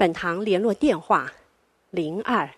[0.00, 1.30] 本堂联络电话：
[1.90, 2.48] 零二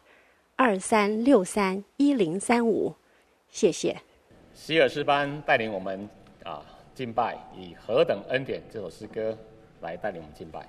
[0.55, 2.95] 二三六三一零三五，
[3.49, 4.01] 谢谢。
[4.55, 6.09] 希尔斯班带领我们
[6.45, 9.37] 啊敬拜，以何等恩典这首诗歌
[9.81, 10.65] 来带领我们敬拜。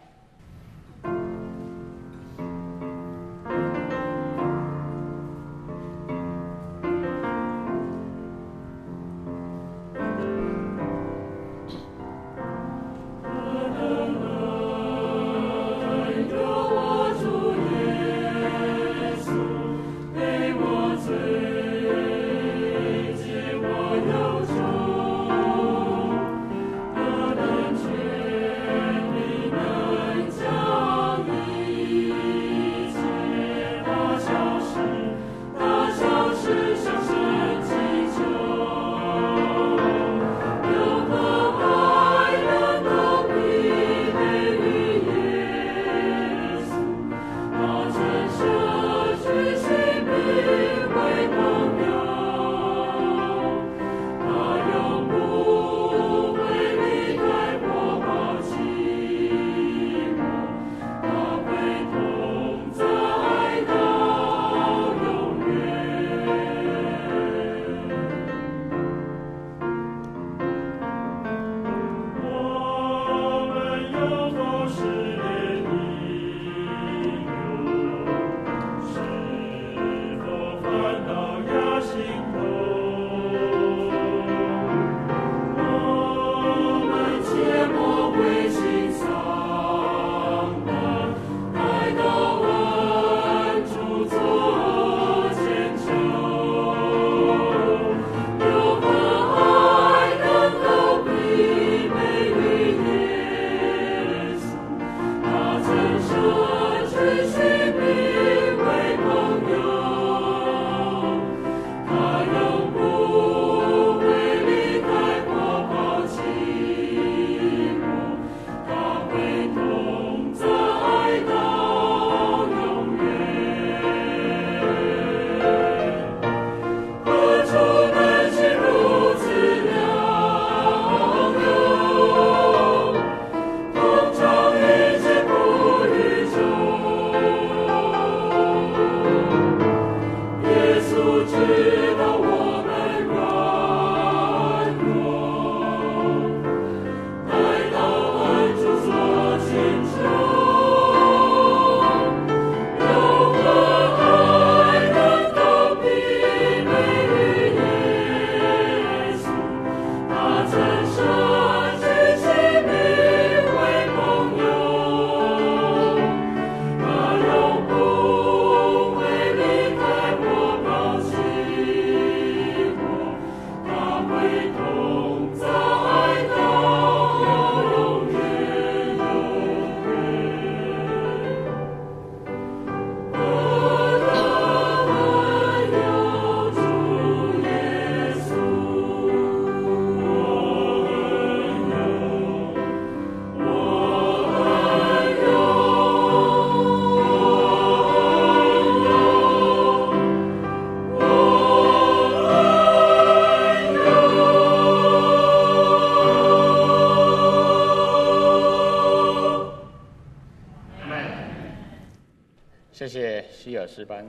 [213.75, 214.07] 诗班，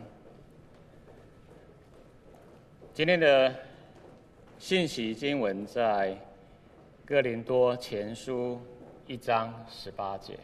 [2.92, 3.50] 今天的
[4.58, 6.14] 信息经文在
[7.06, 8.60] 哥林多前书
[9.06, 10.38] 一章十八节。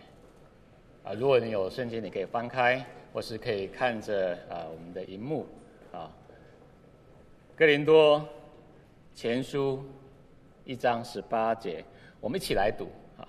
[1.04, 2.82] 啊，如果你有圣经，你可以翻开，
[3.12, 5.46] 或是可以看着啊我们的荧幕
[5.92, 6.10] 啊。
[7.54, 8.26] 哥林多
[9.14, 9.84] 前书
[10.64, 11.84] 一章十八节，
[12.22, 12.88] 我们一起来读
[13.18, 13.28] 啊。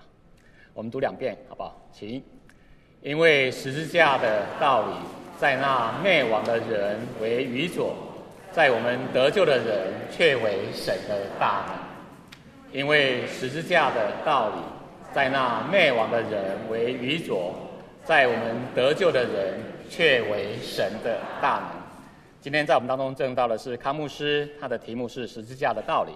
[0.72, 1.78] 我们读两遍，好不好？
[1.92, 2.24] 请，
[3.02, 5.21] 因为十字架的道理。
[5.42, 7.96] 在那灭亡的人为愚拙，
[8.52, 12.78] 在我们得救的人却为神的大能。
[12.78, 14.54] 因为十字架的道理，
[15.12, 17.52] 在那灭亡的人为愚拙，
[18.04, 19.58] 在我们得救的人
[19.90, 21.82] 却为神的大能。
[22.40, 26.12] 今天在我们当中证道的是康牧师，他的题目是十字架的道理。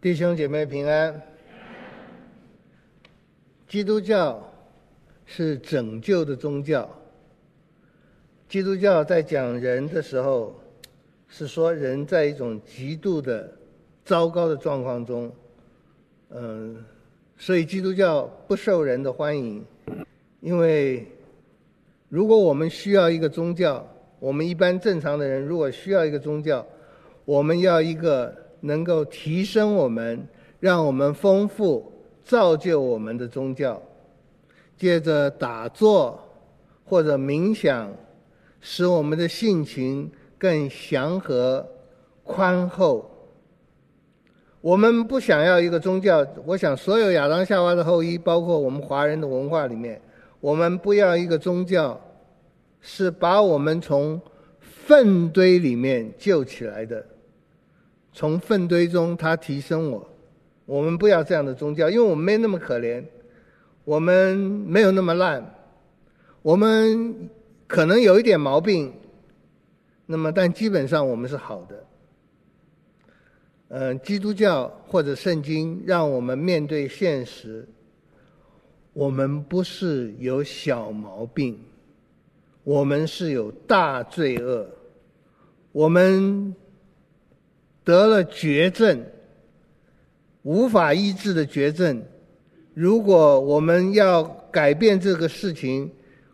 [0.00, 1.22] 弟兄姐妹平安。
[3.68, 4.42] 基督教
[5.24, 6.90] 是拯救的宗教。
[8.48, 10.54] 基督教在讲人的时候，
[11.28, 13.52] 是说人在一种极度的
[14.06, 15.30] 糟糕的状况中，
[16.30, 16.82] 嗯，
[17.36, 19.62] 所以基督教不受人的欢迎。
[20.40, 21.06] 因为
[22.08, 23.86] 如果我们需要一个宗教，
[24.18, 26.64] 我们一般正常的人如果需要一个宗教，
[27.26, 30.26] 我们要一个能够提升我们、
[30.58, 31.92] 让我们丰富、
[32.24, 33.82] 造就我们的宗教。
[34.78, 36.18] 借着打坐
[36.84, 37.92] 或者冥想，
[38.60, 41.66] 使我们的性情更祥和、
[42.24, 43.10] 宽厚。
[44.60, 46.26] 我们不想要一个宗教。
[46.44, 50.00] 我想，所有亚当夏娃的后裔，包括我们华人的文化里面，
[50.40, 51.98] 我们不要一个宗教，
[52.80, 54.20] 是把我们从
[54.60, 57.06] 粪堆里面救起来的。
[58.12, 60.06] 从粪堆中，他提升我。
[60.66, 63.02] 我们不要这样的宗教，因为我们没那么可怜，
[63.84, 65.54] 我们没有那么烂，
[66.42, 67.30] 我们。
[67.68, 68.92] 可能有一点毛病，
[70.06, 71.84] 那么但基本上我们是好的。
[73.68, 77.68] 嗯，基督教或者圣经让我们面对现实，
[78.94, 81.60] 我们不是有小毛病，
[82.64, 84.66] 我们是有大罪恶，
[85.72, 86.54] 我们
[87.84, 89.04] 得了绝症，
[90.42, 92.02] 无法医治的绝症。
[92.72, 95.90] 如果我们要改变这个事情，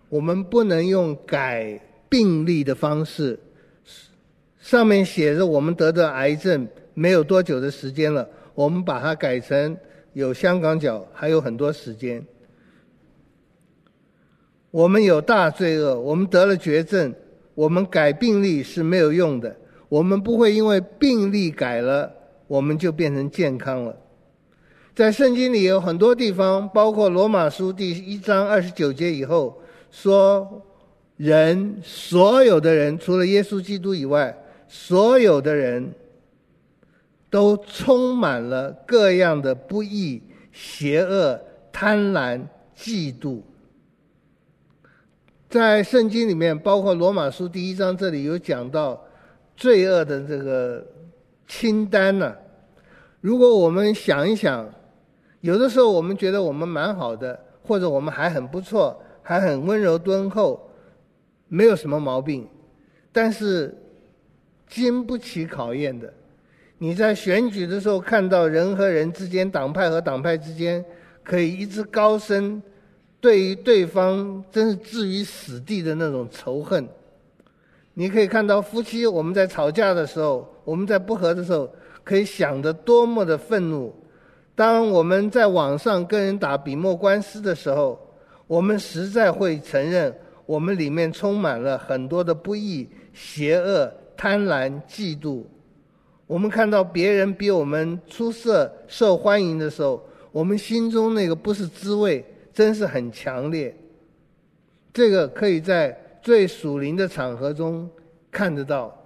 [0.08, 3.38] 我们不能用改病历的方式，
[4.60, 9.76] 上面写着我们得的癌症没有多久的时间了，我们把它改成
[10.12, 12.24] 有香港脚，还有很多时间。
[14.70, 17.12] 我们有大罪恶，我们得了绝症，
[17.54, 19.56] 我们改病历是没有用的。
[19.88, 22.12] 我们不会因为病历改了，
[22.46, 23.96] 我们就变成健康了。
[24.94, 29.60] 在圣经里有很多地方，包括罗马书第一章二十九节以后。
[29.96, 30.61] 说，
[31.17, 34.37] 人所有的人，除了耶稣基督以外，
[34.67, 35.88] 所有的人
[37.31, 40.20] 都充满了各样的不义、
[40.50, 42.41] 邪恶、贪婪、
[42.76, 43.41] 嫉妒。
[45.49, 49.00] 在圣经里面，包括罗马书第一章这里有讲到
[49.56, 50.85] 罪恶的这个
[51.47, 52.35] 清单呢、
[53.20, 54.69] 如果我们想一想，
[55.40, 59.00] 有的时候我们觉得我们蛮好的，或者我们还很不错。
[59.26, 60.71] 还很温柔敦厚，
[61.49, 62.47] 没有什么毛病，
[63.11, 63.75] 但是
[64.69, 66.12] 经不起考验的。
[66.76, 70.85] 你在选举的时候看到人和人之间、党派和党派之间
[71.23, 72.62] 可以一直高升，
[73.19, 76.87] 对于对方真是置于死地的那种仇恨。
[77.94, 81.73] 你可以看到夫妻我们在吵架的时候，我们在不和的时候，
[82.05, 83.94] 可以想得多么的愤怒。
[84.55, 87.99] 当我们在网上跟人打笔墨官司的时候。
[88.46, 90.14] 我们实在会承认，
[90.46, 95.44] 我们里面充满了很多的不义、邪恶、贪婪、嫉妒。
[96.26, 100.02] 我们看到别人比我们出色、受欢迎的时候，
[100.32, 103.75] 我们心中那个不是滋味，真是很强烈。
[104.93, 107.88] 这个可以在最属灵的场合中
[108.30, 108.97] 看得到，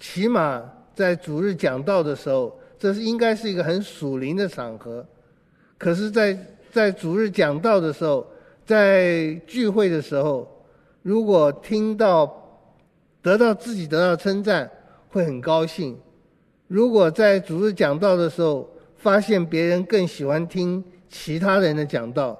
[0.00, 0.62] 起码
[0.94, 5.06] 在主日讲道的时候，这是应该是一个很属灵的场合。
[5.76, 6.36] 可是，在
[6.74, 8.26] 在主日讲道的时候，
[8.66, 10.44] 在聚会的时候，
[11.02, 12.28] 如果听到
[13.22, 14.68] 得到自己得到称赞，
[15.08, 15.94] 会很高兴；
[16.66, 22.36] 如果在主日讲道的时候，发现别人更喜欢听其他人的讲道，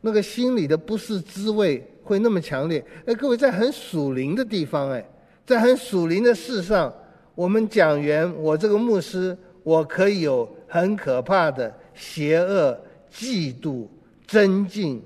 [0.00, 2.82] 那个心里的不是滋味会那么强烈。
[3.04, 5.06] 哎，各位在很属灵的地方，哎，
[5.44, 6.90] 在很属灵的事上，
[7.34, 12.80] 我们讲员，我这个牧师，我可以有很可怕的邪恶。
[13.16, 13.86] 嫉妒、
[14.26, 15.00] 尊敬，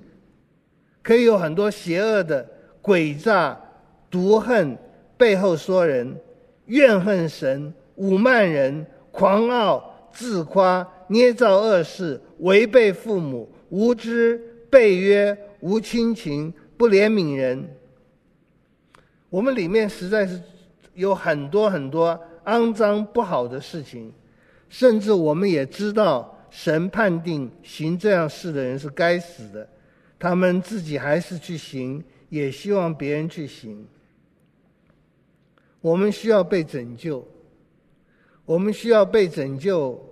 [1.03, 2.49] 可以有很多邪恶的
[2.83, 3.61] 诡诈、
[4.11, 4.79] 毒恨，
[5.19, 6.19] 背后说人，
[6.67, 17.77] 怨恨神、侮慢人、狂傲、自夸、捏造恶事、违背父母、无知、背约、无亲情、不怜悯人。
[19.29, 20.41] 我们里面实在是
[20.95, 24.11] 有很多很多肮脏不好的事情，
[24.71, 26.35] 甚至我们也知道。
[26.50, 29.69] 神判定行这样事的人是该死的，
[30.19, 33.87] 他们自己还是去行，也希望别人去行。
[35.81, 37.26] 我们需要被拯救，
[38.45, 40.02] 我们需要被拯救。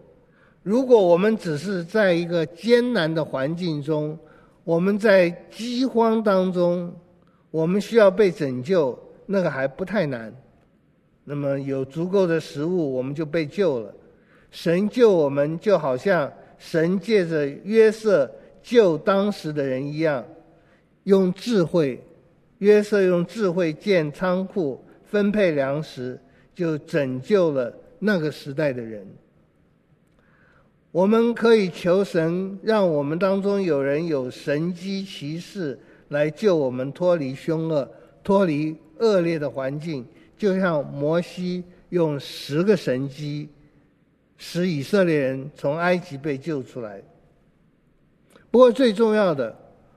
[0.63, 4.19] 如果我们只是在一个艰难的环境中，
[4.63, 6.95] 我们在饥荒当中，
[7.51, 10.35] 我们需要被拯救，那个还不太难。
[11.25, 13.95] 那么有足够的食物，我们就被救了。
[14.57, 18.29] 神救我们，就好像神借着约瑟
[18.63, 20.25] 救当时的人一样，
[21.05, 22.03] 用智慧，
[22.61, 26.19] 约瑟用智慧建仓库，分配粮食，
[26.55, 29.07] 就拯救了那个时代的人。
[30.91, 37.87] 我们可以求神，让我们当中有人有神迹奇事来救我们脱离凶恶、
[38.25, 40.03] 脱离恶劣的环境，
[40.39, 43.51] 就像摩西用十个神迹，
[44.39, 47.03] 使以色列人从埃及被救出来。
[48.51, 49.57] 不过最重要的，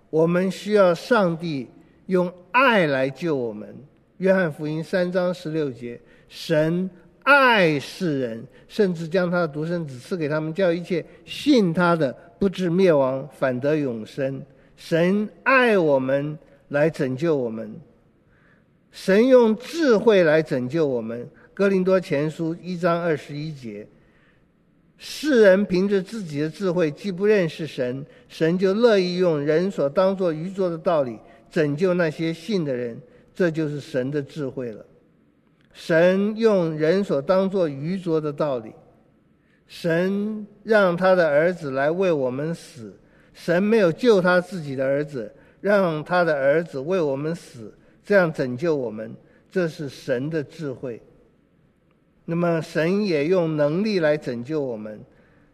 [0.10, 1.68] 我们需要上帝
[2.08, 3.76] 用爱来救我们。
[4.18, 6.90] 约翰福音三章十六节，神。
[7.22, 14.42] 爱世人，甚至将他的独生子赐给他们，叫一切信他的不至灭亡，反得永生。
[14.76, 17.80] 神爱我们，来拯救我们。
[18.92, 21.30] 神用智慧来拯救我们。
[21.54, 23.86] 哥林多前书一章二十一节：
[25.02, 31.18] 世人凭着自己的智慧，既不认识神，神就乐意用人所当作愚拙的道理
[31.50, 33.00] 拯救那些信的人。
[33.34, 34.86] 这就是神的智慧了。
[35.72, 38.74] 神用人所当作愚拙的道理，
[39.66, 42.94] 神让他的儿子来为我们死，
[43.34, 49.16] 神没有救他自己的儿子，让他的儿子为我们死，这样拯救我们，
[49.50, 51.02] 这是神的智慧。
[52.30, 55.04] 那么神也用能力来拯救我们，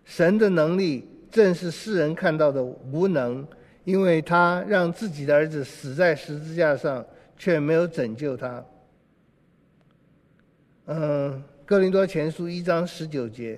[0.03, 3.48] 神的能力正是世人看到的无能，
[3.86, 7.05] 因为他让自己的儿子死在十字架上，
[7.38, 8.65] 却没有拯救他。
[10.88, 13.58] 嗯，哥林多前书一章十九节，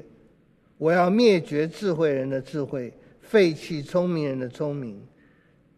[0.77, 5.01] 我要灭绝智慧人的智慧，废弃聪明人的聪明。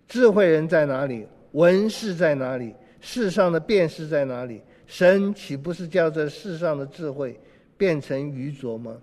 [0.09, 1.25] 智慧人在哪里？
[1.53, 2.75] 文士在哪里？
[2.99, 4.61] 世上的辩士在哪里？
[4.89, 7.39] 神岂不是叫这世上的智慧
[7.77, 8.97] 变成愚拙吗？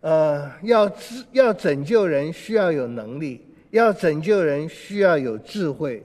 [0.00, 0.90] 呃，要
[1.32, 6.02] 要拯救人，需要有能力；要拯救人，需要有智慧。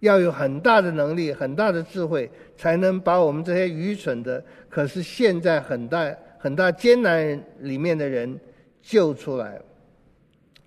[0.00, 8.38] 要有很大的能力、很大的智慧，才能把我们这些愚蠢的，可是陷在很大很大艰难里面的人
[8.80, 9.60] 救出来。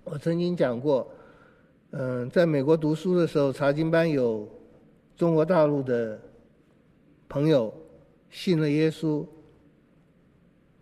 [0.04, 1.10] 我曾经讲过，
[1.92, 4.46] 嗯，在美国读书的时候，查经班有
[5.16, 6.20] 中国大陆的
[7.32, 7.72] 朋友
[8.28, 9.26] 信了耶稣，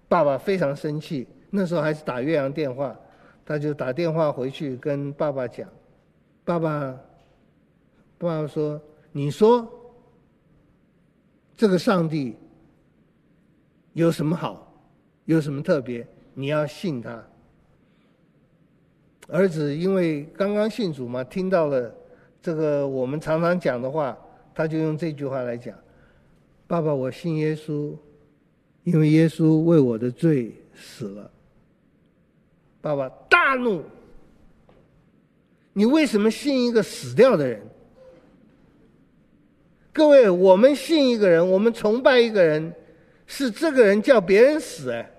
[0.09, 2.99] 爸爸非常生气，那时候还是打越洋电话，
[3.47, 5.69] 他就打电话回去跟爸爸讲，
[6.45, 6.99] 爸爸。
[8.19, 8.79] 爸爸说
[9.13, 9.67] ：“你说
[11.57, 12.37] 这个上帝
[13.93, 14.75] 有什么好？
[15.27, 16.05] 有什么特别？
[16.35, 17.25] 你要信他。”
[19.29, 21.95] 儿子因为刚刚信主嘛，听到了
[22.43, 24.19] 这个我们常常讲的话，
[24.53, 25.75] 他就用这句话来讲
[26.71, 27.93] ：“爸爸，我信耶稣，
[28.85, 31.29] 因为耶稣为我的罪死了。”
[32.81, 33.83] 爸爸大怒
[35.75, 37.61] ：“你为什么信一个死掉的人？”
[39.93, 42.73] 各位，我们信一个人，我们崇拜一个人，
[43.27, 45.11] 是这个人叫别人死哎。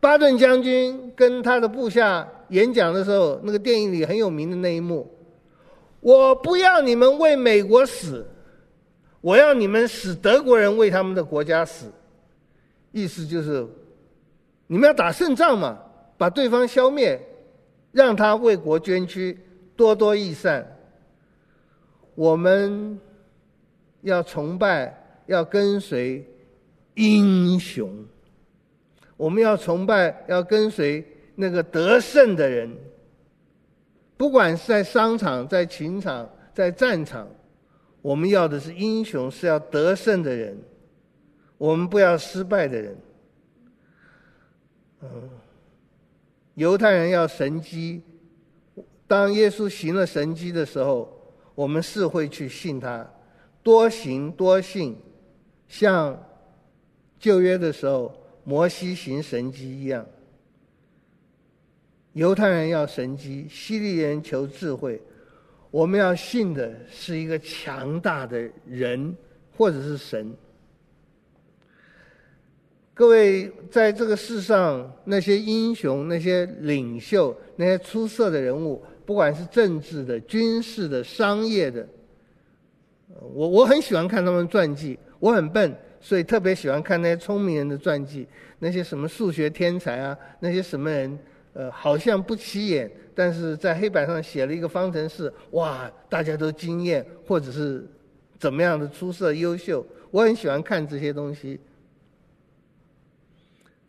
[0.00, 5.08] 巴顿将军跟他的部下演讲的时候，那个电影里很有名的那一幕，
[6.00, 8.26] 我不要你们为美国死，
[9.26, 11.90] 我要你们使德国人为他们的国家死。
[12.92, 13.66] 意思就是，
[14.68, 15.76] 你们要打胜仗嘛，
[16.16, 17.20] 把对方消灭，
[17.90, 19.36] 让他为国捐躯，
[19.74, 20.64] 多多益善。
[22.14, 23.00] 我们
[24.02, 26.24] 要崇拜，要跟随
[26.94, 28.06] 英雄。
[29.16, 31.04] 我们要崇拜，要跟随
[31.34, 32.70] 那个得胜的人。
[34.16, 37.26] 不管是在商场、在情场、在战场，
[38.06, 40.56] 我们要的是英雄，是要得胜的人。
[41.58, 42.96] 我们不要失败的人。
[45.02, 45.08] 嗯，
[46.54, 48.00] 犹太人要神迹。
[49.08, 51.12] 当耶稣行了神迹的时候。
[51.56, 53.10] 我们是会去信他，
[53.62, 54.94] 多行多信，
[55.66, 56.22] 像
[57.18, 60.04] 旧约的时候摩西行神迹一样。
[62.12, 65.00] 犹太人要神迹，希利人求智慧，
[65.76, 69.14] 我们要信的是一个强大的人
[69.54, 70.34] 或者是神。
[72.94, 78.82] 各位，在这个世上，那些英雄、那些领袖、那些出色的人物。
[79.04, 81.86] 不管是政治的、军事的、商业的，
[83.34, 84.98] 我我很喜欢看他们传记。
[85.18, 88.26] 我很笨，所以特别喜欢看那些聪明人的传记。
[88.60, 91.18] 那些什么数学天才啊，那些什么人，
[91.52, 97.88] 呃，好像不起眼，但是在黑板上写了一个方程式，哇，大家都惊艳，或者是
[98.38, 99.84] 怎么样的出色优秀。
[100.10, 101.58] 我很喜欢看这些东西。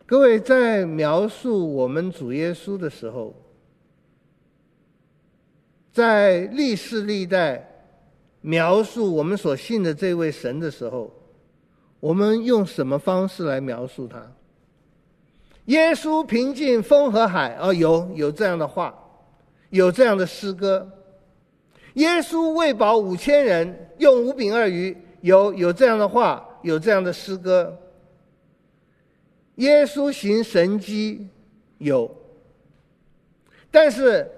[0.05, 3.35] 各位在描述我们主耶稣的时候，
[5.91, 7.69] 在历世历代
[8.39, 11.13] 描述我们所信的这位神的时候，
[11.99, 14.31] 我们用什么方式来描述他？
[15.65, 18.97] 耶稣平静风和海，哦，有有这样的话，
[19.69, 20.89] 有这样的诗歌。
[21.93, 27.77] 耶稣喂饱五千人，用五饼二鱼，有有这样的话，有这样的诗歌。
[29.55, 31.27] 耶稣行神迹，
[31.77, 32.15] 有。
[33.71, 34.29] 但是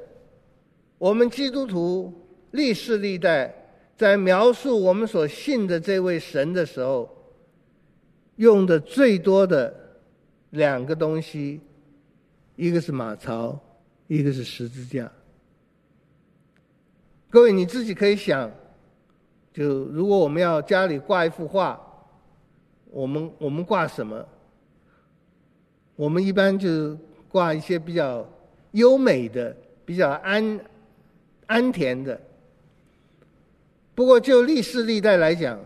[0.98, 2.14] 我们基督徒
[2.52, 3.54] 历世历代
[3.98, 7.10] 在描述我们所信的这位神的时候，
[8.38, 9.76] 用的最多的。
[10.52, 11.62] 两个东西，
[12.56, 13.60] 一个是马槽，
[14.08, 15.12] 一个是十字架。
[17.30, 18.52] 各位你自己可以想，
[19.54, 21.80] 就如果我们要家里挂一幅画，
[22.90, 24.26] 我们我们挂什么？
[25.96, 28.28] 我们一般就挂一些比较
[28.72, 29.56] 优美的、
[29.86, 30.60] 比较安
[31.46, 32.20] 安恬的。
[33.94, 35.60] 不过就历世历代来讲，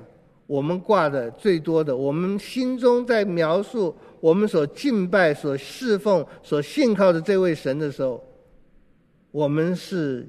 [0.47, 3.95] 我们挂的最多的，我们心中在描述。
[4.19, 8.23] 我们所敬拜、所侍奉、所信靠的这位神的时候，
[9.31, 10.25] 我们是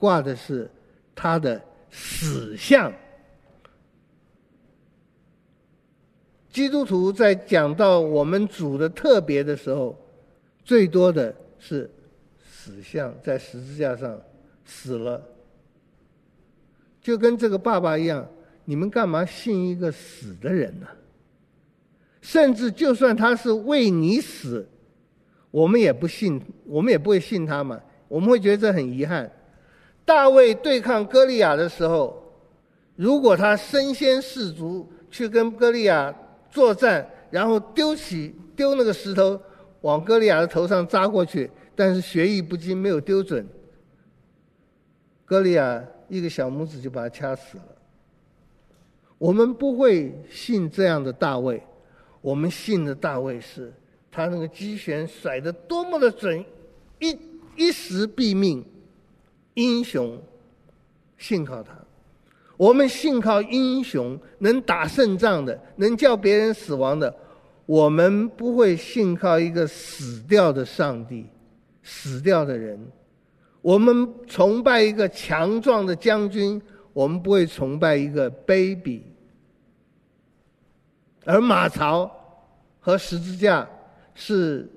[0.00, 0.68] 挂的是
[1.14, 2.92] 他的死相。
[6.50, 9.96] 基督徒在讲到我们主的特别的时候，
[10.64, 11.88] 最多的是
[12.42, 14.20] 死像，在十字架上
[14.64, 15.22] 死了，
[17.00, 18.26] 就跟这个爸爸一样，
[18.64, 20.88] 你们干嘛信一个死的人呢？
[22.20, 24.68] 甚至就算他是为你死，
[25.50, 27.80] 我们也不信，我们也不会信他嘛。
[28.08, 29.30] 我们会觉得这很遗憾。
[30.10, 32.20] 大卫对抗歌利亚的时候，
[32.96, 36.12] 如果他身先士卒去跟歌利亚
[36.50, 39.40] 作战，然后丢起丢那个石头
[39.82, 43.46] 往歌利亚的头上扎过去，但是学艺不精，没有丢准，
[45.24, 47.64] 歌利亚一个小拇指就把他掐死了。
[49.16, 51.62] 我们不会信这样的大卫。
[52.20, 53.72] 我们信的大卫是，
[54.10, 56.44] 他那个机旋甩得多么的准，
[56.98, 57.16] 一
[57.54, 58.64] 一时毙命，
[59.54, 60.20] 英雄，
[61.18, 61.72] 信靠他。
[62.56, 67.14] 我们信靠英雄，能打胜仗的，能叫别人死亡的。
[67.64, 71.26] 我们不会信靠一个死掉的上帝，
[71.82, 72.78] 死掉的人。
[73.62, 76.60] 我们崇拜一个强壮的将军，
[76.92, 79.04] 我们不会崇拜一个 baby。
[81.24, 82.10] 而马槽
[82.80, 83.68] 和十字架
[84.14, 84.68] 是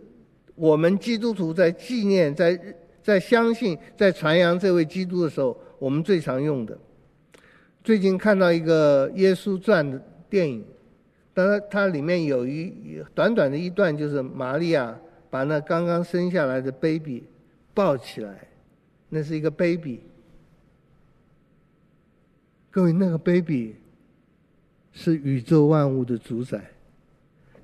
[0.55, 2.59] 我们基督徒在纪念、在
[3.03, 6.75] 在相信、在传扬这位基督的时候，我们最常用的。
[7.83, 10.65] 最近看到一个耶稣传的电影，
[11.33, 14.97] 当然它里面有一短短的一段，就是玛利亚
[15.29, 17.25] 把那刚刚生下来的 baby
[17.73, 18.47] 抱起来，
[19.09, 19.99] 那是一个 baby。
[22.71, 23.75] 各位，那个 baby。
[24.95, 26.63] 是宇宙万物的主宰，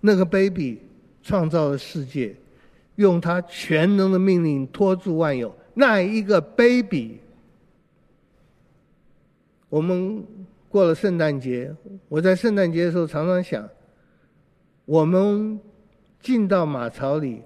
[0.01, 0.79] 那个 baby
[1.21, 2.35] 创造了世界，
[2.99, 5.55] 用他全能的命令托住万有。
[5.73, 7.21] 那一个 baby，
[9.69, 10.21] 我们
[10.67, 11.73] 过了圣诞节，
[12.09, 13.67] 我在圣诞节的时候常常想，
[14.83, 15.57] 我们
[16.19, 17.41] 进到马槽里，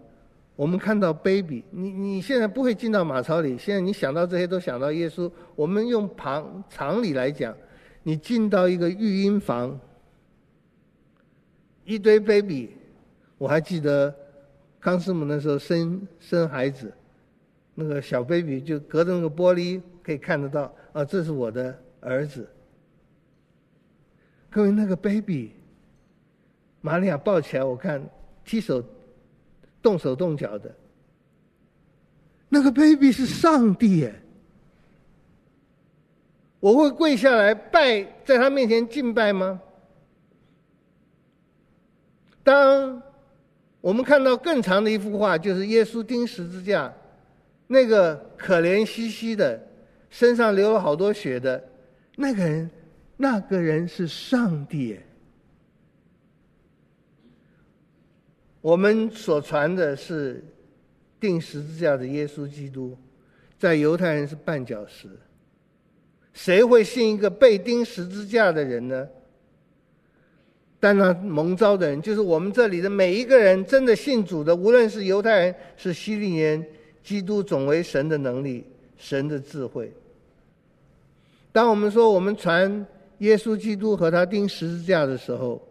[0.55, 5.31] 我们看到 baby，你你现在不会进到马槽里，现在你想到这些都想到耶稣。
[5.55, 7.55] 我们用旁常理来讲。
[8.05, 9.79] 你进到一个育婴房，
[11.85, 12.71] 一堆 baby，
[13.37, 14.13] 我还记得
[14.83, 16.93] 康师母那时候生生孩子，
[17.73, 22.45] 那个小 baby 就隔着那个玻璃可以看得到，啊，这是我的儿子。
[24.49, 25.53] 各位，那个 baby，
[26.81, 28.03] 玛利亚抱起来，我看
[28.43, 28.83] 踢手，
[29.81, 30.75] 动手动脚的，
[32.49, 34.13] 那个 baby 是上帝耶。
[36.59, 39.61] 我会跪下来拜，在他面前敬拜吗？
[42.43, 43.01] 当
[43.83, 46.89] 我们看到更长的一幅画，就是耶稣钉十字架，
[47.67, 49.61] 那个可怜兮兮的，
[50.09, 51.61] 身上流了好多血的
[52.15, 52.69] 那个人，
[53.17, 54.97] 那个人是上帝。
[58.61, 60.41] 我们所传的是
[61.19, 62.97] 钉十字架的耶稣基督，
[63.59, 65.09] 在犹太人是绊脚石。
[66.31, 69.05] 谁会信一个被钉十字架的人呢？
[70.83, 76.61] 但那蒙召的人，就是我们这里的每一个人，真的信主的，无论是犹太人是希利人，
[77.01, 78.65] 基督总为神的能力，
[78.97, 79.89] 神的智慧。
[81.53, 82.85] 当我们说我们传
[83.19, 85.65] 耶稣基督和他钉十字架的时候，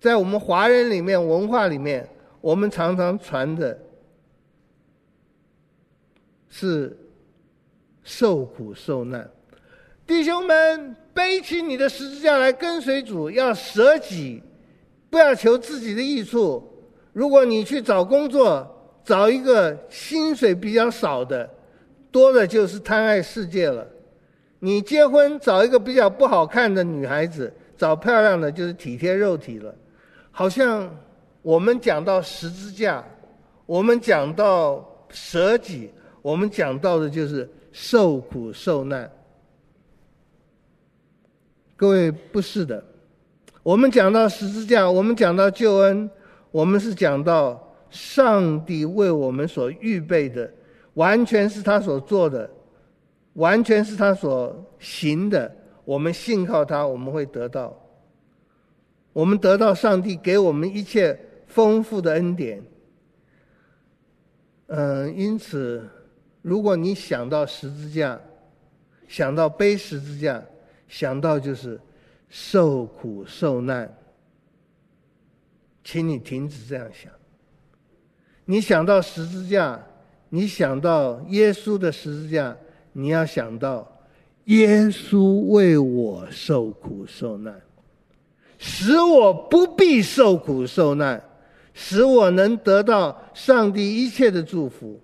[0.00, 2.08] 在我们华人里面文化里面，
[2.40, 3.76] 我们常常传的
[6.48, 6.96] 是
[8.04, 9.28] 受苦受难。
[10.06, 14.40] 弟兄们，背起你的十字架来跟随主，要舍己，
[15.12, 16.66] 不要求自己的益处。
[17.12, 18.66] 如果你去找工作，
[19.04, 21.46] 找一个薪水比较少的，
[22.10, 23.86] 多的就是贪爱世界了。
[24.58, 29.74] 你结婚找一个比较不好看的女孩子，找漂亮的就是体贴肉体了。
[30.30, 30.90] 好像
[31.42, 33.04] 我们讲到十字架，
[33.66, 35.90] 我们讲到舍己，
[36.22, 39.12] 我们讲到的就是受苦受难。
[41.76, 42.82] 各位，不是的，
[43.62, 46.10] 我们讲到十字架，我们讲到救恩，
[46.50, 50.52] 我们是讲到上帝为我们所预备的，
[50.94, 52.50] 完全是他所做的。
[53.34, 55.50] 完全是他所行的，
[55.86, 57.74] 我们信靠他，我们会得到。
[59.14, 62.62] 我们得到上帝给我们一切丰富的恩典。
[64.66, 65.82] 嗯，因此，
[66.42, 68.20] 如果你想到十字架，
[69.08, 70.42] 想到背十字架，
[70.86, 71.80] 想到就是
[72.34, 73.94] 受苦受难，
[75.84, 77.12] 请你停止这样想。
[78.46, 79.78] 你想到十字架，
[80.30, 82.56] 你想到耶稣的十字架。
[82.94, 83.86] 你要想到，
[84.44, 87.60] 耶稣为我受苦受难，
[88.58, 91.22] 使我不必受苦受难，
[91.74, 94.98] 使我能得到上帝一切的祝福。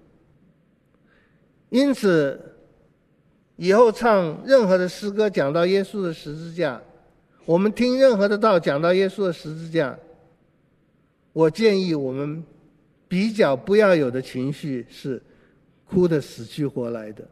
[1.68, 2.38] 因此，
[3.56, 6.78] 以后唱任何的诗歌讲到耶稣的十字架，
[7.48, 9.98] 我们听任何的道讲到耶稣的十字架，
[11.32, 12.44] 我建议我们
[13.08, 15.22] 比较不要有的情绪是
[15.87, 17.24] 哭得死去活来的。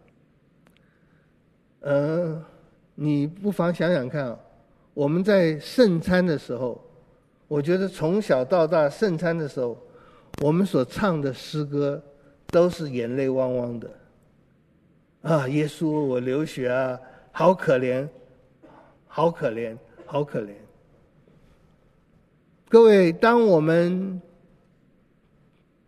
[1.81, 2.42] 嗯、
[2.94, 4.38] 你不妨想想看啊，
[4.94, 6.83] 我们在圣餐的时候，
[7.46, 9.76] 我觉得从小到大圣餐的时候，
[10.40, 12.02] 我们所唱的诗歌
[12.46, 13.90] 都是眼泪汪汪的。
[15.20, 16.98] 啊，耶稣，我流血啊，
[17.33, 18.09] 好可怜，
[19.07, 19.76] 好可怜，
[20.07, 20.53] 好可怜。
[22.69, 24.21] 各位，当我们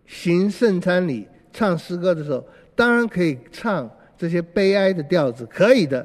[0.06, 3.90] 行圣餐礼唱诗歌的时候，当然可以唱。
[4.20, 6.04] 这些悲哀的调子可以的，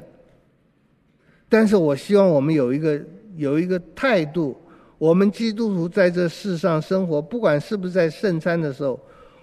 [1.48, 3.02] 但是我希望我们有一个
[3.34, 4.56] 有一个态度，
[4.98, 9.00] 我们基督徒在这世上生活，不管是不是在圣餐的时候，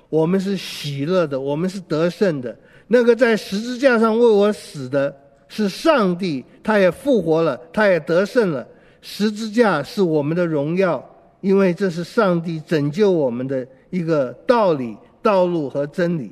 [0.08, 2.58] 我们是喜乐的，我们是得胜的。
[2.88, 5.14] 那个在十字架上为我死的
[5.54, 8.66] 是上帝，他也复活了，他也得胜了。
[9.02, 11.04] 十字架是我们的荣耀，
[11.42, 16.32] 因为这是上帝拯救我们的一个道理、道路和真理。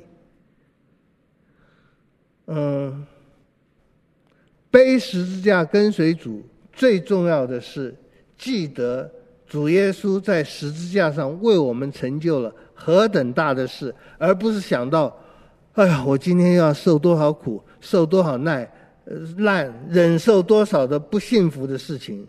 [2.46, 3.06] 嗯，
[4.70, 7.94] 背十字架跟随主，最重要的是
[8.38, 9.10] 记得
[9.46, 15.14] 主耶稣在十字架上为我们成就了何等大的事，而不是想到，
[15.74, 18.66] 哎呀，我今天要受多少苦，受多少难，
[19.36, 22.26] 难忍受多少的不幸福的事情。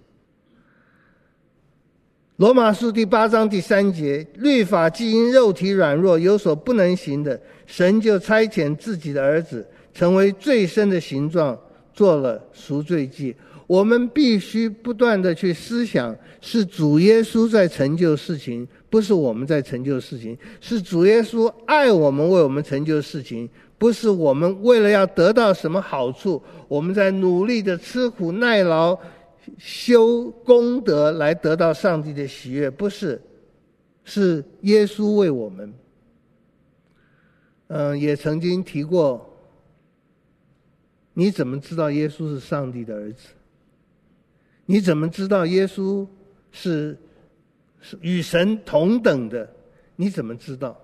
[2.38, 9.66] 罗马书第八章第三节，律法既因肉体软弱有所不能行的，神就差遣自己的儿子。
[9.94, 11.60] 成为最深的形状，
[11.94, 13.36] 做了赎罪祭。
[13.68, 23.50] 我们必须不断地去思想：是主耶稣在成就事情，不是我们在成就事情；是主耶稣爱我们，为我们成就事情，
[23.82, 28.96] 不是我们为了要得到什么好处，我们在努力的吃苦耐劳、
[29.58, 33.20] 修功德来得到上帝的喜悦，不是，
[34.04, 35.74] 是耶稣为我们。
[37.70, 39.28] 嗯，也曾经提过。
[41.16, 43.30] 你怎么知道耶稣是上帝的儿子？
[44.68, 46.06] 你怎么知道耶稣
[46.52, 46.96] 是
[47.80, 49.52] 是与神同等的？
[49.96, 50.80] 你怎么知道？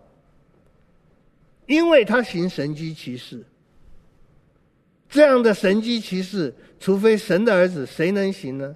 [1.67, 3.45] 因为他行神迹奇事，
[5.07, 8.75] 这样的神迹奇事，除非神的儿子，谁能行呢？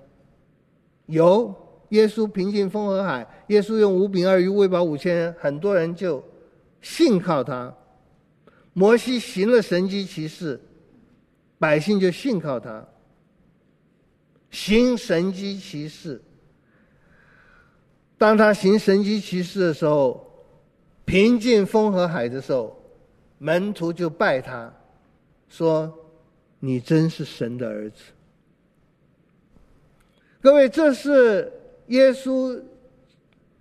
[1.08, 1.54] 有
[1.90, 6.24] 耶稣平静风和海，耶稣用五饼二鱼喂饱五千人，很多人就
[6.82, 7.76] 信靠他。
[8.74, 10.62] 摩西行了神迹奇事。
[11.58, 12.84] 百姓就信靠他，
[14.50, 16.20] 行神迹奇事。
[18.18, 20.26] 当他行神迹奇事的时候，
[21.06, 22.81] 平静风和海的时候，
[23.44, 24.72] 门徒就拜他，
[25.50, 25.92] 说
[26.62, 28.04] ：“你真是神的儿子。”
[30.40, 31.52] 各位，这是
[31.88, 32.62] 耶稣，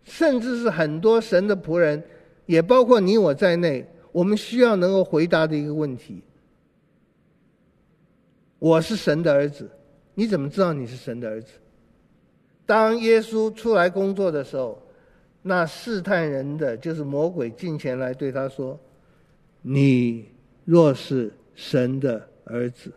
[0.05, 2.03] 甚至是很多神的仆人，
[2.45, 6.23] 也包括你我在内，我们需要能够回答的一个问题：
[8.59, 9.67] 我是神的儿子，
[10.13, 11.53] 你怎么知道你是神的儿子？
[12.67, 14.83] 当耶稣出来工作的时候，
[15.41, 18.79] 那试探人的就是魔鬼进前来对他说
[19.63, 20.27] ：“你
[20.65, 22.93] 若是神的儿子，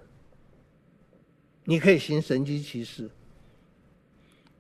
[1.66, 3.10] 你可以行神迹奇事。”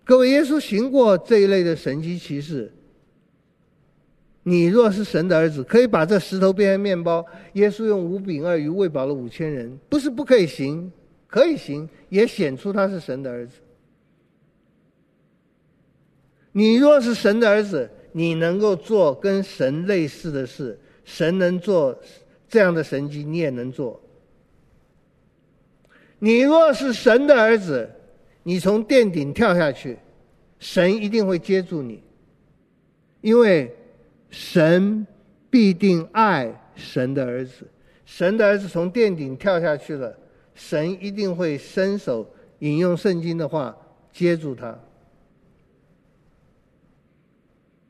[0.05, 2.71] 各位，耶稣行过这一类的神迹奇事。
[4.45, 7.25] 你若是神的儿子，可以把这石头变成面包。
[7.53, 10.91] 耶稣用五饼二鱼喂饱了五千人，不是不可以行，
[11.27, 13.53] 可以行，也显出他是神的儿子。
[16.51, 21.99] 你若是神的儿子，你能够做跟神类似的事，神能做
[22.47, 24.01] 这样的神迹，你也能做。
[26.19, 27.89] 你若是神的儿子。
[28.45, 29.97] 你从殿顶跳下去，
[30.59, 32.03] 神一定会接住你，
[33.21, 33.73] 因为
[34.29, 35.07] 神
[35.49, 37.65] 必定爱神的儿子。
[38.05, 40.13] 神的儿子从殿顶跳下去了，
[40.53, 43.73] 神一定会伸手引用圣经的话
[44.11, 44.77] 接住他。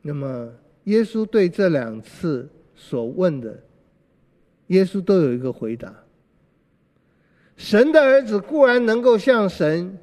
[0.02, 0.52] 那么，
[0.84, 3.62] 耶稣对这两次所问的，
[4.68, 5.94] 耶稣都有一个回答：
[7.56, 9.98] 神的儿子固然能够向神。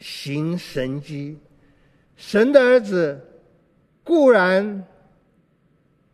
[0.00, 1.36] 行神迹，
[2.14, 3.20] 神的儿子
[4.04, 4.84] 固然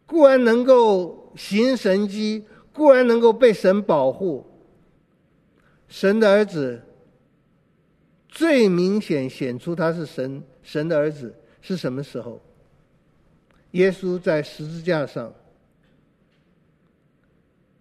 [0.06, 4.46] 固然能够行神迹，固然能够被神保护。
[5.86, 6.80] 神的儿子
[8.26, 12.40] 最明显显出他是神神的儿子是什么时候？
[13.72, 15.30] 耶稣在十字架上，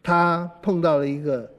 [0.04, 1.50] 他碰到了一个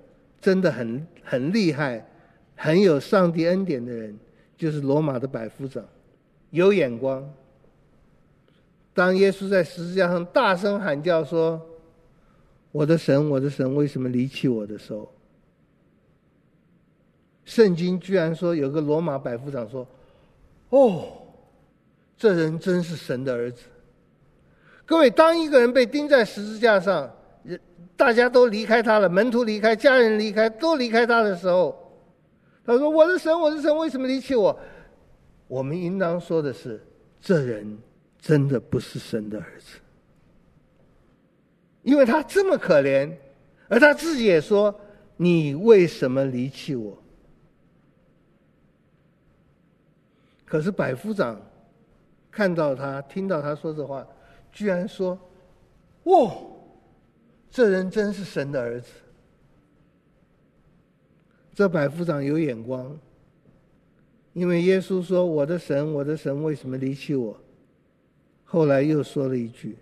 [0.41, 2.07] 真的很很厉害、
[2.55, 4.17] 很有上帝恩典的人。
[4.57, 5.85] 就是罗马的百夫长，
[6.51, 7.29] 有眼光。
[8.95, 11.61] 当耶稣在十字架上大声喊叫说
[12.71, 15.13] ：“我的神，我的神，为什么离弃我的时候？”
[17.45, 19.87] 圣经居然说有个罗马百夫长说
[20.71, 21.09] ：“哦，
[22.17, 23.65] 这人真是神的儿子。”
[24.87, 27.13] 各位，当一个人被钉在十字架上，
[27.97, 31.81] 大家都离开他了，门徒离开，家人离开，都离开他的时候。
[32.67, 34.59] 他说：“我的神，我的神，为什么离弃我？”
[35.47, 36.81] 我们应当说的是，
[37.21, 37.79] 这人
[38.19, 39.79] 真的不是神的儿子，
[41.83, 43.13] 因为他这么可怜，
[43.69, 44.75] 而他自己也说
[45.19, 46.97] ：“你为什么离弃我？”
[50.47, 51.39] 可是百夫长
[52.31, 54.07] 看到他，听到他说这话，
[54.51, 55.19] 居然说
[56.05, 56.33] ：“哇，
[57.55, 58.89] 这人真是神的儿子。”
[61.55, 62.99] 这百夫长有眼光，
[64.33, 67.39] 因为耶稣说：“我的神，我的神，为什么离弃我？”
[68.43, 69.77] 后来又说了一句：“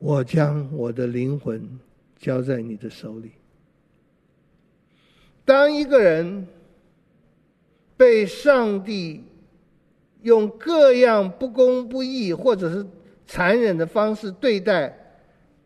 [0.00, 1.78] 我将我的灵魂
[2.18, 3.30] 交在你的手里。”
[5.46, 6.44] 当一个人
[7.96, 9.22] 被上帝
[10.22, 12.84] 用各样不公不义或者是
[13.28, 15.05] 残忍的方式对待，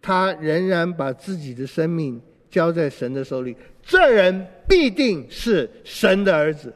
[0.03, 3.57] 他仍然把自己的生命交在神的手里。
[3.83, 6.73] 这人必定是神的儿子。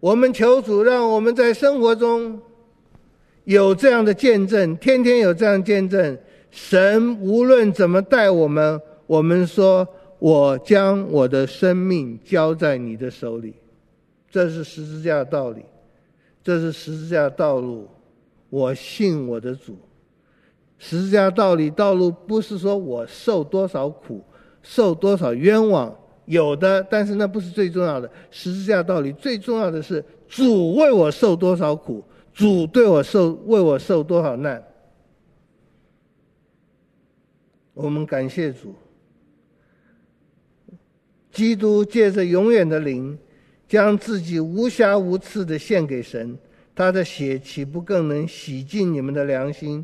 [0.00, 2.40] 我们求主让我们在生活中
[3.44, 6.18] 有这样的见证，天天有这样见证。
[6.50, 9.86] 神无论怎么待我们，我们说
[10.18, 13.54] ：“我将我的生命交在你的手里。”
[14.30, 15.62] 这是十字架的道理，
[16.42, 17.88] 这是十字架的道路。
[18.48, 19.76] 我信我的主。
[20.80, 24.24] 十字架道理道路不是说我受多少苦。
[24.62, 25.96] 受多少冤枉？
[26.26, 28.10] 有的，但是那不是最重要的。
[28.30, 34.62] 十字架道理最重要的是，主为我受多少苦，主对我受为我受多少难。
[37.72, 38.74] 我们感谢主，
[41.32, 43.18] 基督借着永远的灵，
[43.66, 46.38] 将自己无瑕无疵的献给神，
[46.74, 49.82] 他的血岂不更能洗净你们的良心，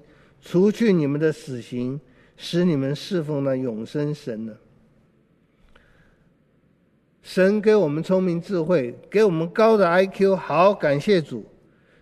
[0.49, 2.01] 除去你们的死刑，
[2.37, 4.55] 使你们侍奉那永生神呢？
[7.21, 11.45] 神给我们聪明智慧，给我们高的 IQ，好，感谢主。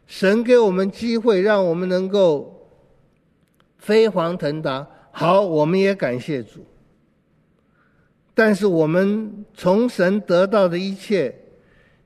[0.07, 2.68] 神给我们机会，让我们能够
[3.78, 6.66] 飞黄腾达，好，我们也感谢主。
[8.35, 11.35] 但是我们从神得到的一切，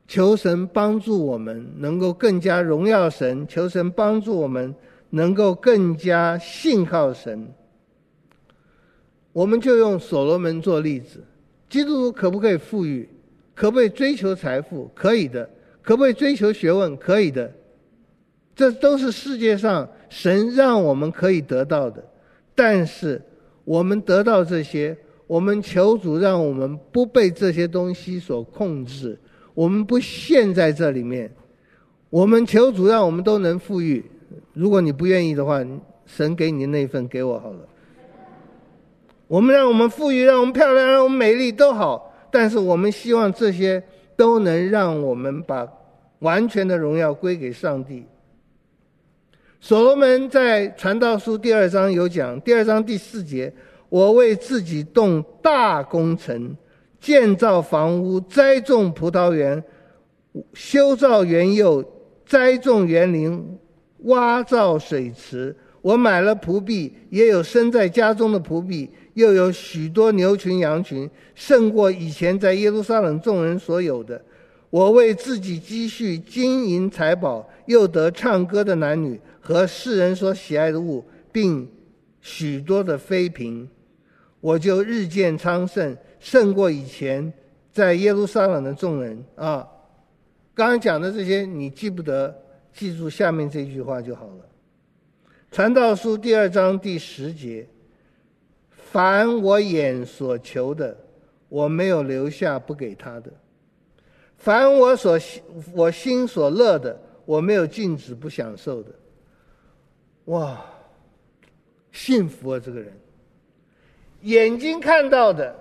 [0.06, 4.72] 求神帮助我们能够更加荣耀神，求神帮助我们
[5.10, 7.48] 能够更加信靠神。
[9.32, 11.24] 我们就用所罗门做例子。
[11.68, 13.08] 基督徒可不可以富裕？
[13.54, 14.90] 可不可以追求财富？
[14.94, 15.48] 可以的。
[15.80, 16.94] 可不可以追求学问？
[16.98, 17.50] 可以的，
[18.54, 22.04] 这都是世界上神让我们可以得到的。
[22.54, 23.22] 但是
[23.64, 24.94] 我们得到这些，
[25.26, 29.18] 我们求主让我们不被这些东西所控制，
[29.54, 31.30] 我们不陷在这里面。
[32.10, 34.04] 我们求主让我们都能富裕。
[34.52, 35.64] 如果你不愿意的话，
[36.06, 37.60] 神给你的那份给我好了。
[39.26, 43.82] 我们让我们富裕，让我们漂亮，让我们美丽都好，但是我们希望这些
[44.16, 45.66] 都能让我们把。
[46.20, 48.04] 完全的荣耀归给上帝。
[49.60, 53.54] 所罗门在传道书第二章有讲，第二章第四节
[53.88, 56.56] ：“我为自己动大工程，
[56.98, 59.62] 建造房屋，栽种葡萄园，
[60.54, 61.86] 修造园囿，
[62.26, 63.56] 栽种园林，
[64.04, 65.54] 挖造水池。
[65.80, 74.20] 我买了仆婢，也有生在家中的仆婢，又有许多牛群羊群，胜过以前在耶路撒冷众人所有的。”
[74.70, 81.66] 我为自己积蓄金银财宝，又得唱歌的男女和世人所喜爱的物，并
[82.20, 83.66] 许多的妃嫔，
[84.42, 87.32] 我就日渐昌盛，胜过以前
[87.72, 89.66] 在耶路撒冷的众人啊。
[90.54, 92.36] 刚刚讲的这些，你记不得，
[92.78, 94.48] 记住下面这句话就好了。
[95.50, 97.66] 传道书第二章第十节：
[98.70, 100.96] 凡我眼所求的，
[101.48, 103.32] 我没有留下不给他的。
[104.36, 105.42] 凡我所心
[105.74, 108.92] 我心所乐的，我没有禁止不享受的。
[110.26, 110.64] 哇，
[111.90, 112.60] 幸福啊！
[112.64, 112.92] 这个人，
[114.22, 115.52] 眼睛看到的，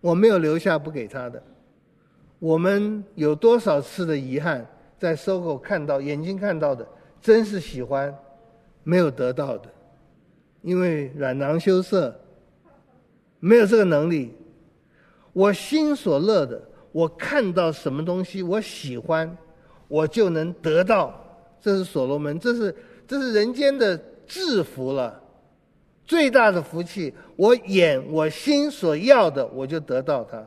[0.00, 1.42] 我没有留下不给他的。
[2.38, 4.64] 我们有多少次的遗憾，
[4.98, 6.86] 在搜狗看到眼睛看到的，
[7.20, 8.14] 真是喜欢，
[8.82, 9.68] 没有得到的，
[10.62, 12.18] 因为软囊羞涩，
[13.40, 14.34] 没有这个能力。
[15.32, 16.60] 我心所乐的。
[16.92, 19.36] 我看到什么东西我喜欢，
[19.86, 21.14] 我就能得到。
[21.60, 22.74] 这是所罗门，这是
[23.06, 25.20] 这是人间的至福了，
[26.06, 27.12] 最大的福气。
[27.36, 30.42] 我眼我心所要的，我就得到它。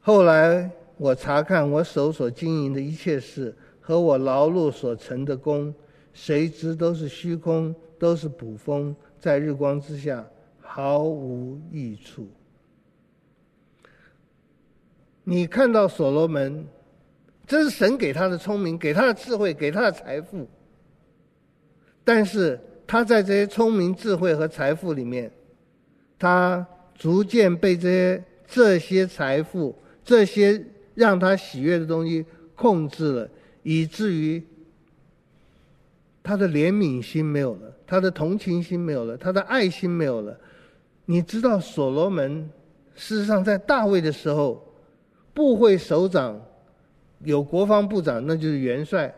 [0.00, 0.68] 后来
[1.00, 5.74] 我查看我手所经营的一切事和我劳碌所成的功，
[6.12, 10.22] 谁知都是虚空，都是捕风，在日光之下
[10.60, 12.28] 毫无益处。
[15.24, 16.66] 你看到所罗门，
[17.46, 20.46] 这是神给他的聪明，给他的智慧，给他的财富。
[22.04, 25.32] 但是他在这些聪明、智慧和财富里面，
[26.18, 30.62] 他逐渐被这些这些财富、这些
[31.00, 33.28] 让他喜悦的东西控制了，
[33.62, 34.42] 以至于
[36.22, 40.38] 他的怜悯心没有了，他的同情心没有了，他的爱心没有了。
[41.06, 42.48] 你知道，所罗门
[42.94, 44.66] 事实上在大卫的时候。
[45.32, 46.38] 部会首长
[47.20, 49.08] 有国防部长，那就是元帅；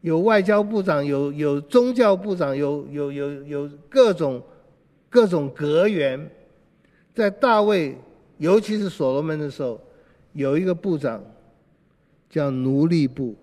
[0.00, 4.42] 有外交部长，有有宗教部长，有有有有各种
[5.10, 6.28] 各种阁员。
[7.14, 7.96] 在大卫，
[8.38, 9.78] 尤其是所罗门的时候，
[10.38, 11.22] 有一个部长
[12.30, 13.36] 叫奴隶部。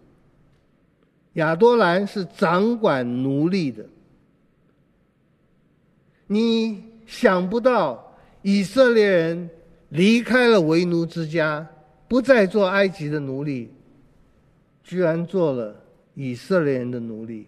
[1.34, 3.86] 亚多兰是掌管奴隶的。
[6.28, 9.50] 你想不到以色列人。
[9.90, 11.66] 离开了为奴之家，
[12.08, 13.72] 不再做埃及的奴隶，
[14.84, 15.74] 居然做了
[16.16, 17.48] 以色列人的奴隶。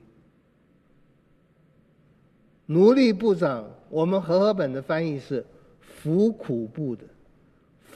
[2.68, 5.44] 奴隶部长，我们和合本的翻译是
[5.82, 7.04] 服苦部的，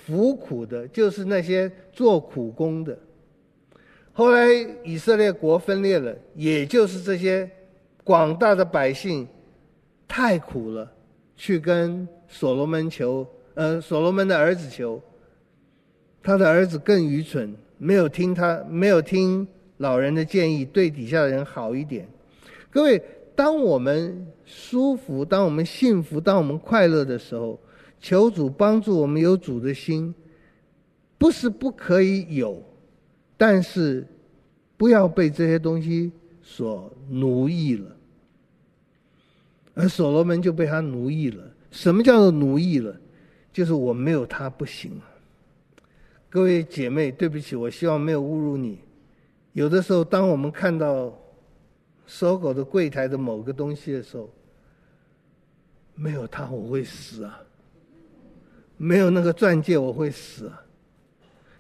[0.05, 2.97] 服苦的就是那些做苦工的。
[4.13, 4.47] 后来
[4.83, 7.49] 以色列国分裂了，也就是这些
[8.03, 9.27] 广大的百姓
[10.07, 10.91] 太苦了，
[11.35, 13.25] 去跟所罗门求。
[13.53, 15.01] 呃，所罗门的儿子求，
[16.23, 19.45] 他的儿子更愚蠢，没有听他，没有听
[19.77, 22.07] 老人的建议，对底下的人好一点。
[22.69, 23.01] 各位，
[23.35, 27.59] 当我们舒服，当我们幸福，当我们快乐的时候，
[28.01, 30.13] 求主帮助我们有主的心，
[31.17, 32.61] 不是不可以有，
[33.37, 34.05] 但是
[34.75, 36.11] 不要被这些东西
[36.41, 37.95] 所奴役了。
[39.73, 41.43] 而所罗门就被他奴役了。
[41.69, 42.99] 什么叫做奴役了？
[43.53, 44.99] 就是我没有他不行。
[46.29, 48.79] 各位姐妹，对不起，我希望没有侮辱你。
[49.53, 51.17] 有的时候，当我们看到
[52.05, 54.29] 搜狗的柜台的某个东西的时候，
[55.95, 57.41] 没有他我会死啊！
[58.83, 60.51] 没有那个钻戒我会死！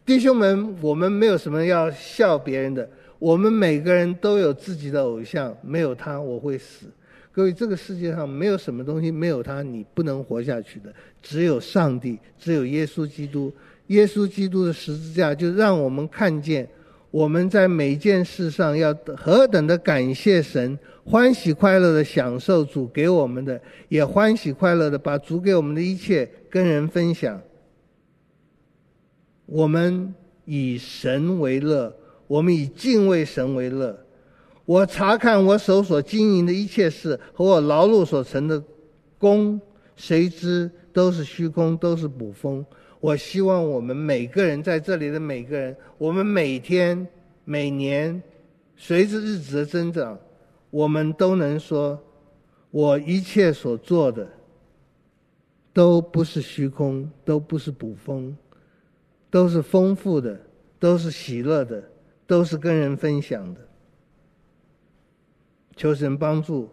[0.03, 6.87] 弟兄们，我们没有什么要笑别人的，我们每个人都有自己的偶像，没有他我会死。
[7.31, 10.91] 各位，这个世界上没有什么东西没有他你不能活下去的，
[11.21, 13.53] 只有上帝，只有耶稣基督。
[13.87, 16.67] 耶稣基督的十字架，就让我们看见
[17.11, 27.41] 我们在每件事上要何等的感谢神，欢喜快乐的享受主给我们的，也欢喜快乐的把主给我们的一切跟人分享。
[29.45, 30.13] 我们
[30.45, 31.93] 以神为乐，
[32.27, 34.05] 我们以敬畏神为乐。
[34.63, 38.63] 我查看我手所经营的一切事和我劳碌所成的
[39.17, 39.59] 功，
[39.97, 42.65] 谁知都是虚空，都是捕风。
[43.01, 47.05] 我希望我们每个人在这里的每个人，我们每天、
[47.43, 48.21] 每年，
[48.77, 50.17] 随着日子的增长，
[50.69, 51.99] 我们都能说，
[52.69, 54.27] 我一切所做的
[55.73, 58.37] 都不是虚空，都不是捕风，
[59.31, 60.39] 都是丰富的，
[60.77, 61.83] 都是喜乐的，
[62.27, 63.61] 都是跟人分享的。
[65.75, 66.69] 求神帮助，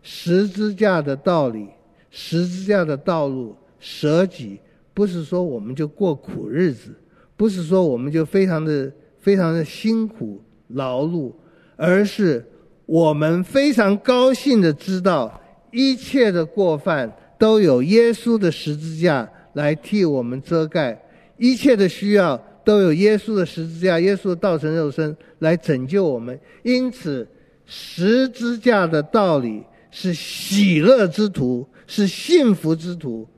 [0.00, 1.68] 十字架的道理，
[2.10, 4.58] 十字架的道路，舍己，
[4.98, 6.90] 不是说我们就过苦日子，
[7.36, 11.32] 不是说我们就非常的非常的辛苦劳碌，
[11.76, 12.44] 而是
[12.84, 15.40] 我们非常高兴的知道，
[15.70, 21.00] 一切的过犯都有耶稣的十字架来替我们遮盖，
[21.36, 27.24] 一切的需要都有耶稣的十字架，耶稣的道成肉身来拯救我们，因此。
[27.70, 33.28] 十字架的道理是喜乐之途，是幸福之途，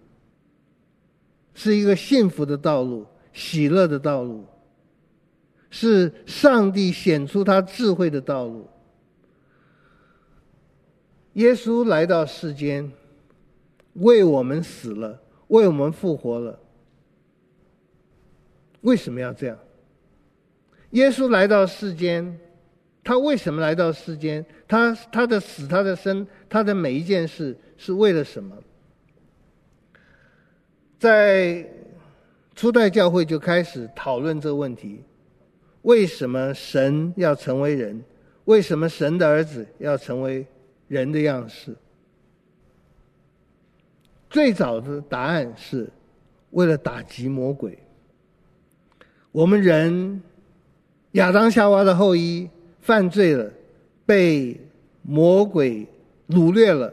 [1.62, 4.46] 是一个幸福的道路，喜乐的道路，
[5.68, 8.66] 是上帝显出他智慧的道路。
[11.34, 12.90] 耶稣来到世间，
[13.92, 16.58] 为我们死了，为我们复活了。
[18.80, 19.58] 为什么要这样？
[20.92, 22.40] 耶稣来到世间。
[23.04, 24.44] 他为什么来到世间？
[24.66, 28.56] 他他的死，他的生，他的每一件事是为了什么？
[31.01, 31.66] 在
[32.55, 35.03] 初代教会就开始讨论这个问题：
[35.82, 38.05] 为什么神要成为人？
[38.44, 40.46] 为什么神的儿子要成为
[40.88, 41.74] 人的样式？
[44.28, 45.88] 最早的答案是
[46.51, 47.78] 为了打击魔鬼。
[49.32, 50.20] 我们人
[51.12, 52.48] 亚当夏娃的后裔。
[52.82, 53.53] 犯罪了，
[54.07, 54.59] 被
[55.03, 55.86] 魔鬼
[56.30, 56.90] 掳掠了，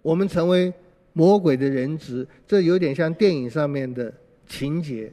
[0.00, 0.72] 我们成为
[1.16, 4.12] 魔鬼的人质，这有点像电影上面的
[4.46, 5.10] 情节。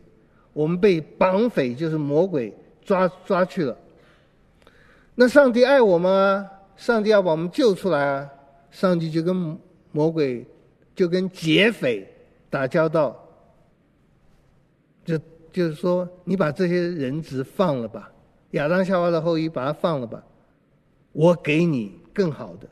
[0.51, 3.77] 我们被绑匪，就是魔鬼抓抓去了。
[5.15, 6.45] 那上帝爱我们啊，
[6.75, 8.29] 上帝要把我们救出来啊，
[8.69, 9.57] 上帝就跟
[9.93, 10.45] 魔鬼，
[10.93, 12.05] 就跟劫匪
[12.49, 13.17] 打交道，
[15.05, 15.17] 就
[15.53, 18.11] 就是说，你把这些人质放了吧。
[18.51, 20.21] 亚当夏娃的后裔，把他放了吧，
[21.13, 22.67] 我给你更好的。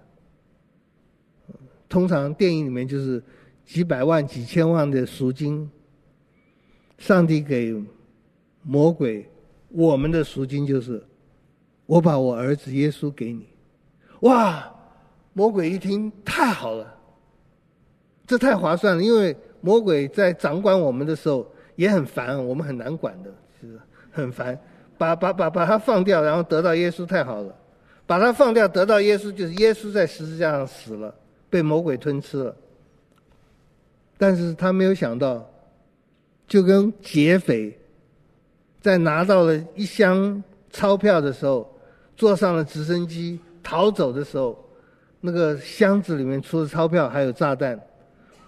[1.91, 3.21] 通常电影里面就是
[3.65, 5.69] 几百万、几千万的赎金，
[6.97, 7.75] 上帝给
[8.63, 9.29] 魔鬼，
[9.67, 11.03] 我们的赎金就是
[11.85, 13.45] 我把我儿子耶稣给你。
[14.21, 14.73] 哇！
[15.33, 16.95] 魔鬼一听，太好了，
[18.25, 23.29] 这太划算了，因为魔鬼在掌管我们的时候也很烦，我们很难管的，
[23.59, 23.79] 是不是？
[24.11, 24.57] 很烦。
[24.97, 27.53] 把把把把他放掉，然后得到耶稣，太好了。
[28.05, 31.15] 把他放掉，得到耶稣，就是耶稣在十字架上死了，
[31.51, 32.55] 被魔鬼吞吃了。
[34.17, 35.47] 但是他没有想到，
[36.47, 37.77] 就跟劫匪
[38.79, 41.71] 在拿到了一箱钞票的时候，
[42.15, 44.57] 坐上了直升机逃走的时候，
[45.19, 47.79] 那个箱子里面除了钞票还有炸弹，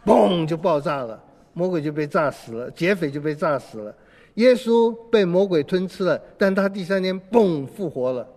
[0.05, 1.21] 嘣就爆炸了，
[1.53, 3.95] 魔鬼就被炸死了，劫匪就被炸死了。
[4.35, 8.27] 耶稣被魔鬼吞吃了，但他第三天嘣复活了，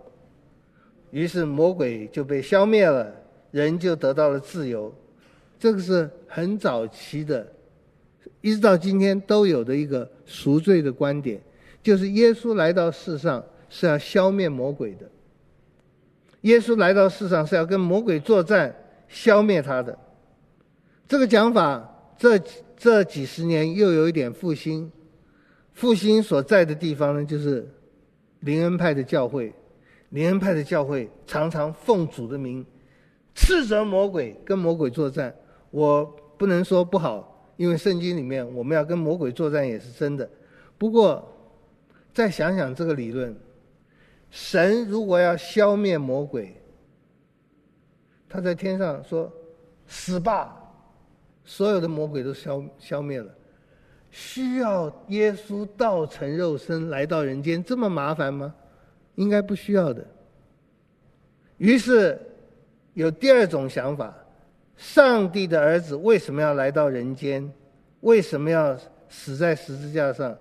[1.09, 3.11] 于是魔鬼就被消灭了，
[3.51, 4.93] 人就得到了自由。
[5.59, 7.47] 这个是很早期的，
[8.41, 11.41] 一直到今天都有的一个赎罪的观点，
[11.81, 15.09] 就是耶稣来到世上是要消灭魔鬼的。
[16.41, 18.73] 耶稣来到世上是要跟魔鬼作战，
[19.07, 19.97] 消灭他的。
[21.07, 22.39] 这个讲法，这
[22.77, 24.91] 这几十年又有一点复兴。
[25.73, 27.67] 复兴所在的地方呢，就是
[28.41, 29.53] 灵恩派的教会。
[30.09, 32.65] 灵恩派的教会常常奉主的名
[33.37, 35.33] 斥责魔鬼，跟魔鬼作战。
[35.69, 36.03] 我
[36.39, 40.27] 不能说不好，因为圣经里面我们要跟魔鬼作战也是真的。
[40.75, 41.23] 不过，
[42.11, 43.37] 再想想这个理论，
[44.31, 46.59] 神如果要消灭魔鬼，
[48.27, 49.31] 他在天上说
[49.85, 50.57] ：“死吧！”
[51.45, 53.31] 所有的魔鬼都消消灭了。
[54.09, 58.55] 需要耶稣道成肉身来到人间这么麻烦吗？
[59.13, 60.03] 应该不需要的。
[61.57, 62.19] 于是
[62.97, 64.11] 有第二种想法：
[64.75, 67.47] 上帝的儿子为什么要来到人间？
[68.01, 68.75] 为什么要
[69.07, 70.35] 死在十字架上？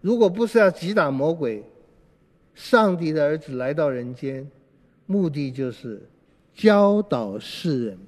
[0.00, 1.60] 如果不是要击打魔鬼，
[2.54, 4.48] 上帝的儿子来到人间，
[5.06, 6.00] 目的就是
[6.54, 7.98] 教导世人。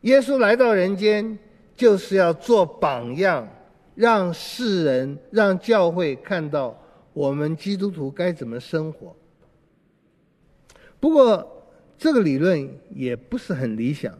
[0.00, 1.38] 耶稣来到人间，
[1.76, 3.46] 就是要做榜样，
[3.94, 6.74] 让世人、让教会看到
[7.12, 9.14] 我们基督徒该怎么生活。
[10.98, 11.59] 不过，
[12.00, 14.18] 这个理论也不是很理想。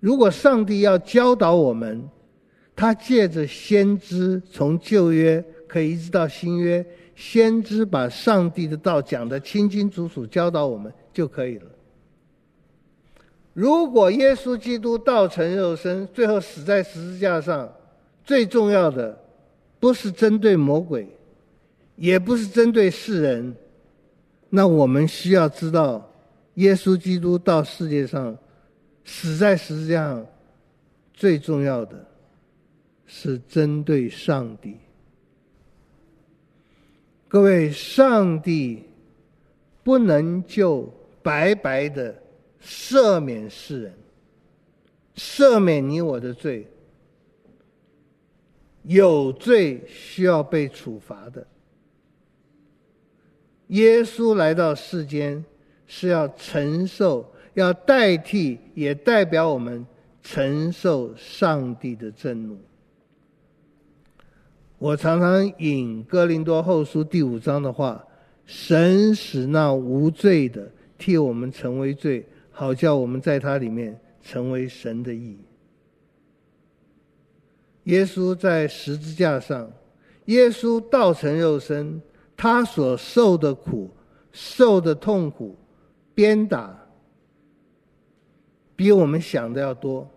[0.00, 2.06] 如果上帝要教导我们，
[2.76, 6.84] 他借着先知，从旧约可以一直到新约，
[7.16, 11.64] 先知把上帝的道讲得清清楚楚，教导我们就可以了。
[13.54, 17.72] 如果耶稣基督道成肉身，最后死在十字架上，
[18.22, 19.18] 最重要的
[19.80, 21.08] 不是针对魔鬼，
[21.96, 23.56] 也不是针对世人，
[24.50, 26.07] 那我们需要知道，
[26.58, 28.38] 耶稣基督到世界上。
[29.10, 30.26] 死在十字架上，
[31.14, 32.06] 最重要的
[33.06, 34.76] 是针对上帝。
[37.26, 38.84] 各位，上帝
[39.82, 40.92] 不能就
[41.22, 42.14] 白白的
[42.62, 43.94] 赦免世人，
[45.16, 46.66] 赦免你我的罪。
[48.82, 51.46] 有罪需要被处罚的。
[53.68, 55.42] 耶稣来到世间
[55.88, 57.28] 是要承受。
[57.54, 59.84] 要代替，也代表我们
[60.22, 62.56] 承受上帝的震怒。
[64.78, 68.04] 我常常引哥林多后书第五章的话
[68.46, 75.36] ：“神使那无罪的替我们成为罪，好叫我们在他里面成为神的义。”
[77.84, 79.68] 耶稣在十字架上，
[80.26, 82.00] 耶稣道成肉身，
[82.36, 83.90] 他所受的苦、
[84.30, 85.56] 受的痛苦、
[86.18, 86.76] 鞭打。
[88.74, 90.10] 比我们想的要多，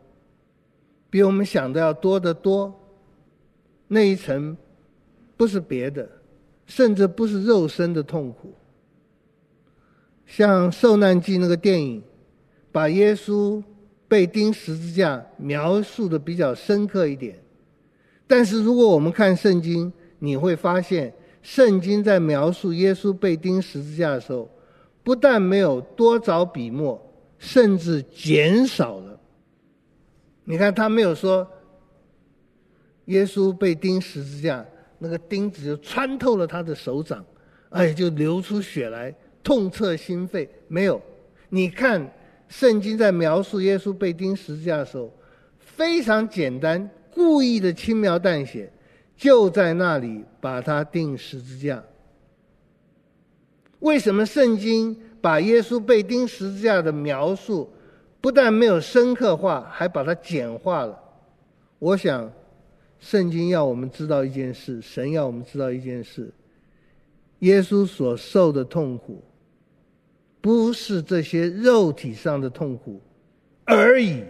[1.11, 2.73] 比我们想的要多得多。
[3.87, 4.57] 那一层
[5.37, 6.09] 不是别的，
[6.65, 8.51] 甚至不是肉身的痛苦。
[10.25, 12.01] 像《受难记》那个电影，
[12.71, 13.63] 把耶稣
[14.07, 17.37] 被钉十字架描述的比较深刻一点。
[18.25, 24.49] 但是如果我们看圣经，你会发现，圣经在描述耶稣被钉十字架的时候，
[25.03, 27.07] 不但没有多找笔墨。
[27.43, 29.19] 甚至减少了。
[30.43, 31.47] 你看，他没有说
[33.05, 34.63] 耶稣被钉十字架，
[34.99, 37.25] 那个钉子就穿透了他的手掌，
[37.71, 40.47] 哎，就流出血来，痛彻心扉。
[40.67, 41.01] 没有，
[41.49, 42.07] 你看
[42.47, 45.11] 圣经在描述耶稣被钉十字架的时候，
[45.57, 48.71] 非常简单，故意的轻描淡写，
[49.17, 51.83] 就在那里把他钉十字架。
[53.81, 54.97] 为什么圣经？
[55.21, 57.69] 把耶稣被钉十字架的描述，
[58.19, 60.99] 不但没有深刻化，还把它简化了。
[61.77, 62.27] 我想，
[62.99, 66.33] 圣经要我们知道一件事，神要我们知道一件事：
[67.41, 69.23] 耶稣所受的痛苦，
[70.41, 72.99] 不是这些肉体上的痛苦
[73.65, 74.23] 而已。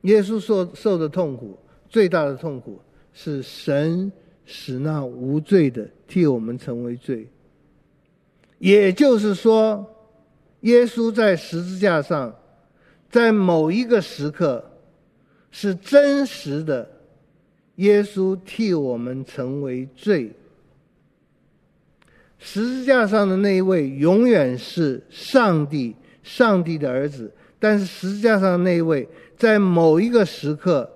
[0.00, 1.58] 耶稣所受的痛苦，
[1.90, 2.80] 最大的痛苦
[3.12, 4.10] 是神
[4.54, 7.26] 使那无罪的替我们成为罪。
[8.58, 9.82] 也就是说，
[10.60, 12.36] 耶稣在十字架上，
[13.08, 14.62] 在某一个时刻，
[15.50, 16.86] 是真实的。
[17.76, 20.30] 耶稣替我们成为罪。
[22.38, 27.32] 十字架上的那一位永远是上帝，上帝的儿子。
[27.58, 30.92] 但是十字架上那一位，在某一个时刻，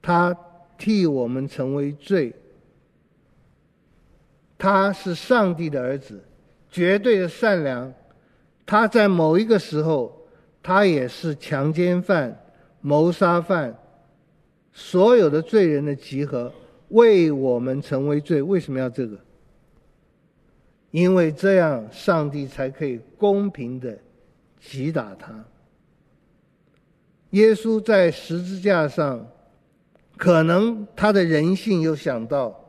[0.00, 0.36] 他
[0.76, 2.32] 替我们成为罪。
[4.56, 6.22] 他是上帝的儿子，
[6.70, 7.92] 绝对的善良。
[8.64, 10.26] 他在某一个时候，
[10.62, 12.34] 他也是强奸犯、
[12.80, 13.76] 谋杀犯，
[14.72, 16.50] 所有的罪人的集合，
[16.88, 18.40] 为我们成为罪。
[18.40, 19.18] 为什么要这个？
[20.90, 23.98] 因为这样，上帝才可以公平的
[24.60, 25.44] 击打他。
[27.30, 29.26] 耶稣在十字架上，
[30.16, 32.60] 可能他的人性又想到。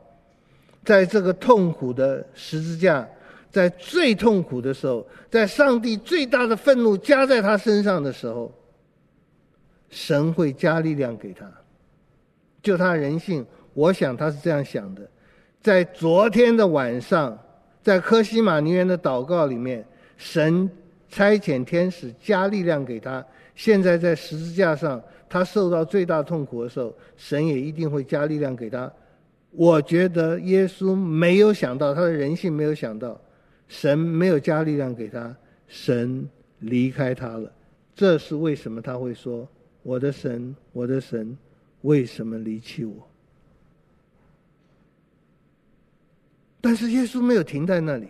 [0.84, 3.04] 在这个痛苦的十字架，
[3.50, 8.54] 在最痛苦的时候，在上帝最大的愤怒加在他身上的时候，
[9.90, 11.44] 神会加力量给他。
[12.62, 13.44] 就他人性，
[13.74, 15.02] 我想他是这样想的。
[15.60, 17.36] 在昨天的晚上，
[17.82, 19.84] 在科西马尼园的祷告里面，
[20.16, 20.70] 神
[21.08, 23.24] 差遣天使加力量给他。
[23.56, 28.90] 现在在十字架上，他受到最大痛苦的时候，神也一定会加力量给他。
[29.50, 33.20] 我觉得耶稣没有想到，他的人性没有想到，
[33.68, 35.34] 神没有加力量给他，
[35.66, 36.28] 神
[36.60, 37.50] 离开他了。
[37.94, 39.48] 这是为什么他会说
[39.82, 41.36] ：“我的神，我的神，
[41.82, 43.08] 为什么离弃我？
[46.60, 48.08] 但是耶稣没有停在那里。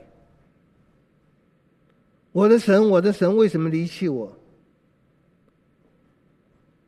[2.33, 4.37] 我的神，我的神，为什么离弃我？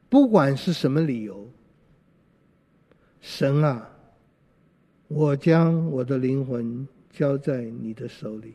[0.08, 1.46] 不管是什么理由，
[3.20, 3.90] 神啊，
[5.06, 8.54] 我将我的灵魂交在你的手里。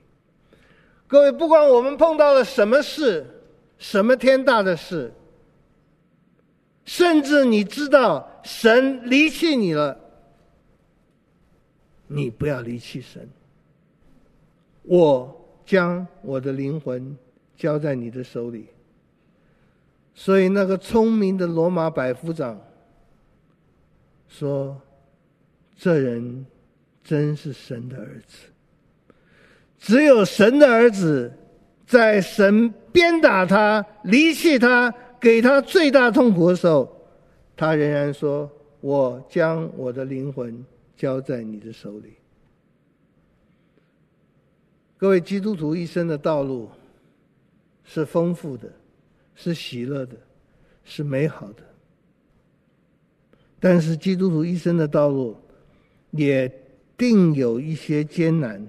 [1.06, 3.26] 各位，不管我们碰到了什么事，
[3.78, 5.14] 什么天大的事，
[6.86, 10.00] 甚至你知道神离弃你了，
[12.08, 13.30] 你不要离弃神。
[14.82, 17.16] 我将我的灵魂
[17.56, 18.70] 交在你的手里。
[20.16, 22.62] 所以，那个聪明的罗马百夫长
[24.28, 24.80] 说
[25.76, 26.46] ：“这人
[27.04, 28.48] 真是神的儿子。
[29.80, 31.34] 只有神的儿子，
[31.88, 36.96] 在神鞭打他、离弃他、给他最大痛苦的时候，
[37.58, 38.50] 他仍然说
[38.82, 40.64] ：‘我将我的灵魂
[40.96, 42.14] 交在你的手里。’
[44.96, 46.70] 各位基督徒一生的道路
[47.84, 48.72] 是丰富的。”
[49.36, 50.16] 是喜乐的，
[50.84, 51.64] 是美好的。
[53.60, 55.36] 但是基督徒一生的道路，
[56.12, 56.52] 也
[56.98, 58.66] 定有一些艰难，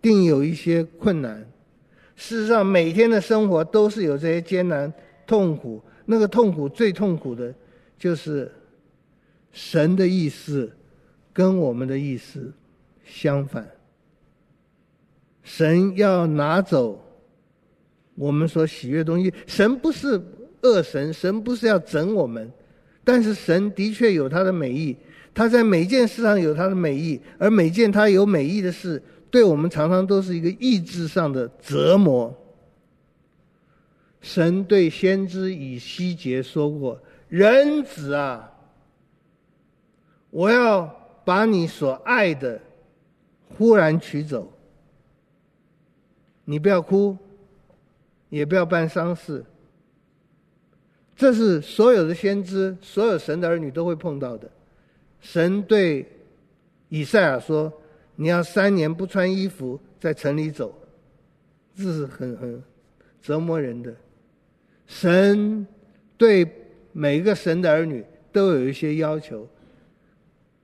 [0.00, 1.40] 定有一些困难。
[2.16, 4.92] 事实上，每天的生活都是有这些艰难、
[5.26, 5.82] 痛苦。
[6.04, 7.54] 那个痛苦最痛苦的，
[7.98, 8.50] 就是
[9.52, 10.70] 神的意思
[11.32, 12.52] 跟我们的意思
[13.04, 13.68] 相反。
[15.42, 17.01] 神要拿走。
[18.14, 20.20] 我们所喜悦的东西，神不是
[20.62, 22.52] 恶神，神不是要整我们，
[23.02, 24.96] 但是神的确有他的美意，
[25.32, 32.32] 他在每件事上有他的美意，而每件他有美意的事，对我们常常都是一个意志上的折磨。
[34.20, 38.52] 神对先知以西结说过：“人子啊，
[40.30, 40.86] 我要
[41.24, 42.60] 把你所爱的
[43.48, 44.52] 忽然取走，
[46.44, 47.16] 你不要哭。”
[48.32, 49.44] 也不要办丧事，
[51.14, 54.50] 这是所有的先知、所有神的儿女都会碰到的。
[55.20, 56.10] 神对
[56.88, 57.70] 以赛亚说
[58.16, 60.74] ：“你要三年不穿衣服在城里走。”
[61.76, 62.62] 这是很很
[63.20, 63.94] 折磨人的。
[64.86, 65.66] 神
[66.16, 66.50] 对
[66.92, 68.02] 每一个神的儿女
[68.32, 69.46] 都有一些要求。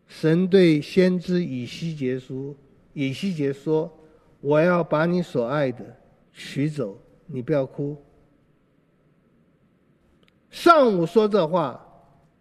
[0.06, 2.56] 神对先知以西结书，
[2.94, 3.92] 以西结说
[4.40, 5.84] ：“我要把你所爱的
[6.32, 6.98] 取走。”
[7.28, 7.96] 你不要哭。
[10.50, 11.80] 上午说这话，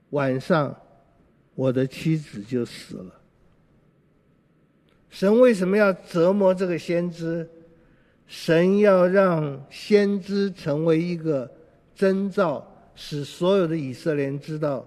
[0.10, 0.76] 晚上
[1.54, 3.14] 我的妻子就死了。
[5.10, 7.48] 神为什么要折磨这个先知？
[8.26, 11.50] 神要让先知成为一个
[11.96, 14.86] 征兆，使所有的以色列人知道，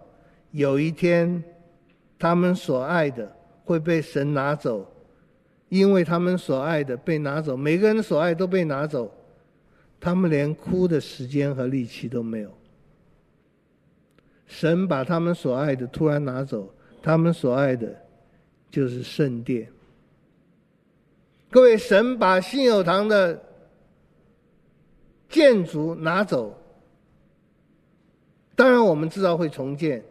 [0.51, 1.43] 有一天
[2.19, 3.35] 他们所爱的
[3.65, 4.87] 会被神拿走，
[5.69, 9.11] 因为他们所爱的被拿走，每个人的所爱都被拿走。
[10.01, 12.51] 他们连哭的时间和力气都没有。
[14.47, 17.95] 神把他们所爱的突然拿走，他们所爱的，
[18.71, 19.71] 就是圣殿。
[21.51, 23.41] 各位，神把信友堂的
[25.29, 26.57] 建筑拿走，
[28.57, 30.03] 当然我们知道会重建，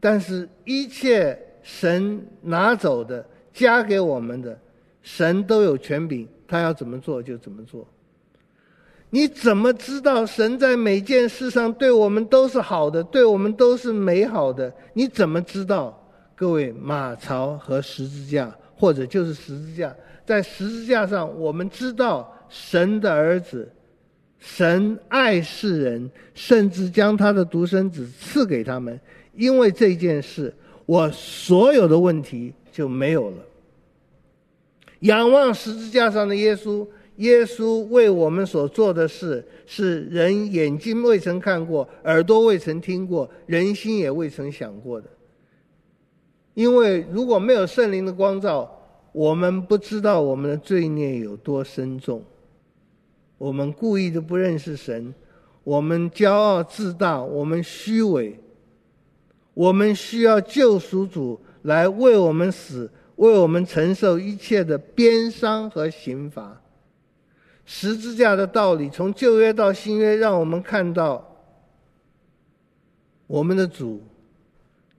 [0.00, 4.58] 但是一切神拿走的、加给我们的，
[5.02, 7.86] 神都有权柄，他要怎么做就怎么做。
[9.14, 14.74] 你怎么知道神在每件事上对我们都是好的，对我们都是美好的？
[14.92, 15.96] 你怎么知道？
[16.34, 19.94] 各位，马槽和十字架，或者就是十字架，
[20.26, 23.70] 在十字架上，我们知道神的儿子，
[24.40, 28.98] 神爱世人，甚至将他的独生子赐给他们。
[29.36, 30.52] 因为这件事，
[30.86, 33.36] 我所有的问题就没有了。
[35.02, 36.84] 仰望十字架上的耶稣。
[37.16, 45.08] 耶稣为我们所做的事，是人眼睛未曾看过，耳朵未曾听过，人心也未曾想过的。
[46.54, 48.70] 因为如果没有圣灵的光照，
[49.12, 52.22] 我们不知道我们的罪孽有多深重。
[53.38, 55.14] 我们故意的不认识神，
[55.62, 58.38] 我们骄傲自大，我们虚伪，
[59.52, 66.60] 我们需要救赎主来为我们死，为我们承受一切的鞭伤和刑罚。
[67.64, 71.26] 十字架的道理，从旧约到新约，让我们看到
[73.26, 74.02] 我们的主，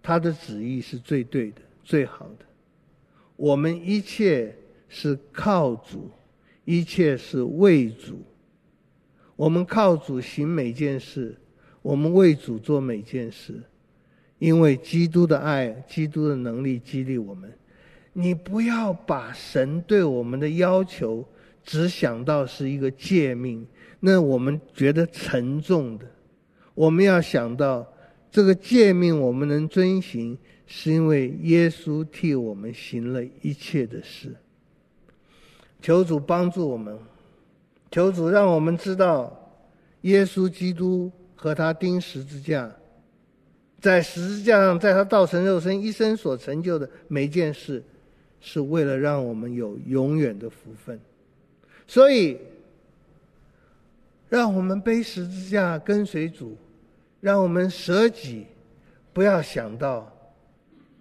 [0.02, 2.46] 他的旨意是最对的、最好的。
[3.36, 4.56] 我们一切
[4.88, 6.10] 是靠主，
[6.64, 8.20] 一切是为主。
[9.36, 11.36] 我们靠主行每件事，
[11.82, 13.62] 我们为主做每件事，
[14.40, 17.52] 因为基督的爱、基督的能力激励我们。
[18.14, 21.28] 你不要把神对我们的要求
[21.66, 23.68] 只想到是一个诫命，
[24.00, 26.06] 那我们觉得沉重的。
[26.76, 27.86] 我们要想到
[28.32, 30.38] 这个诫命我们能遵行，
[30.68, 34.36] 是因为耶稣替我们行了一切的事。
[35.82, 36.98] 求主帮助我们，
[37.92, 39.36] 求主让我们知道，
[40.02, 42.72] 耶稣基督和他钉十字架，
[43.82, 47.84] 在十字架上，在他道成肉身一生所成就的每件事。
[48.48, 51.00] 是为了让我们有永远的福分，
[51.88, 52.38] 所以
[54.30, 56.58] 让我们背十字架跟随主，
[57.22, 58.46] 让我们舍己，
[59.14, 60.12] 不要想到，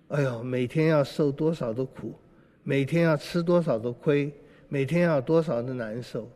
[0.09, 2.15] 哎呦，每天要受多少的苦，
[2.63, 4.33] 每天要吃多少的亏，
[4.69, 6.29] 每天要多少的难受。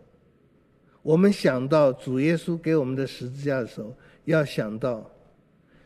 [1.02, 3.94] 我们想到主耶稣给我们的十字架的时候，
[4.24, 5.08] 要想到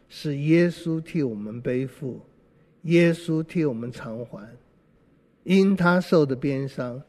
[0.08, 2.20] 是耶稣替我们背负，
[2.82, 4.48] 耶稣替我们偿还。
[5.44, 7.02] 因他受的鞭伤，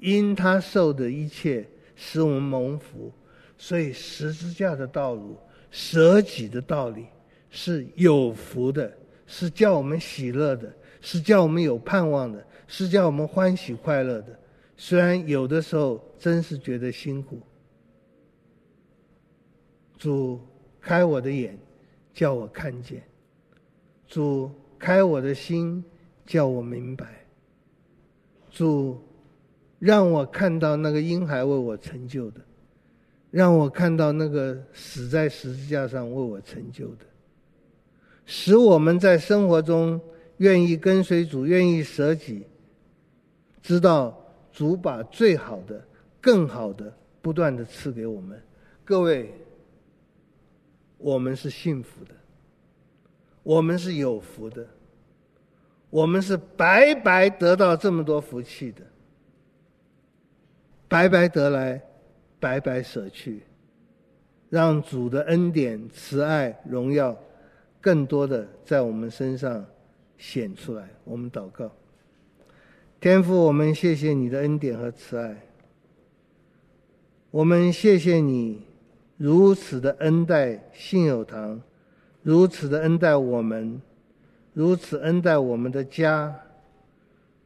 [0.00, 3.12] 因他受的一切，使我们蒙福。
[3.58, 5.38] 所以十字架的道路，
[5.70, 7.06] 舍己的道理
[7.48, 8.92] 是有福的，
[9.26, 10.70] 是叫我们喜乐的，
[11.00, 14.38] 是叫我们有盼望的，是叫我们欢喜快乐的。
[14.76, 17.40] 虽然有的时候真是觉得辛苦。
[19.96, 20.38] 主
[20.78, 21.58] 开我的眼，
[22.12, 23.00] 叫我看见；
[24.06, 25.82] 主开我的心，
[26.26, 27.24] 叫我明白。
[28.50, 29.02] 主，
[29.78, 32.40] 让我看到那个婴孩为我成就的，
[33.30, 37.04] 让我看到那个死在十字架上为我成就的，
[38.24, 40.00] 使我们在生活中
[40.38, 42.46] 愿意跟随主，愿意舍己，
[43.62, 44.18] 知道
[44.52, 45.82] 主把最好的、
[46.20, 48.40] 更好的不断的赐给我们。
[48.84, 49.32] 各位，
[50.96, 52.14] 我们是幸福的，
[53.42, 54.66] 我们是有福的。
[55.88, 58.82] 我们是白白得到这么多福气的，
[60.88, 61.82] 白白得来，
[62.38, 63.42] 白白舍去，
[64.48, 67.16] 让主的恩典、慈爱、荣耀，
[67.80, 69.64] 更多的在我们身上
[70.16, 70.88] 显出来。
[71.04, 71.70] 我们祷告，
[73.00, 75.36] 天父，我们谢谢你的恩典和慈爱，
[77.30, 78.62] 我们谢谢你
[79.16, 81.60] 如此的恩待信友堂，
[82.22, 83.80] 如此的恩待我们。
[84.54, 86.34] 如此恩待我们的家，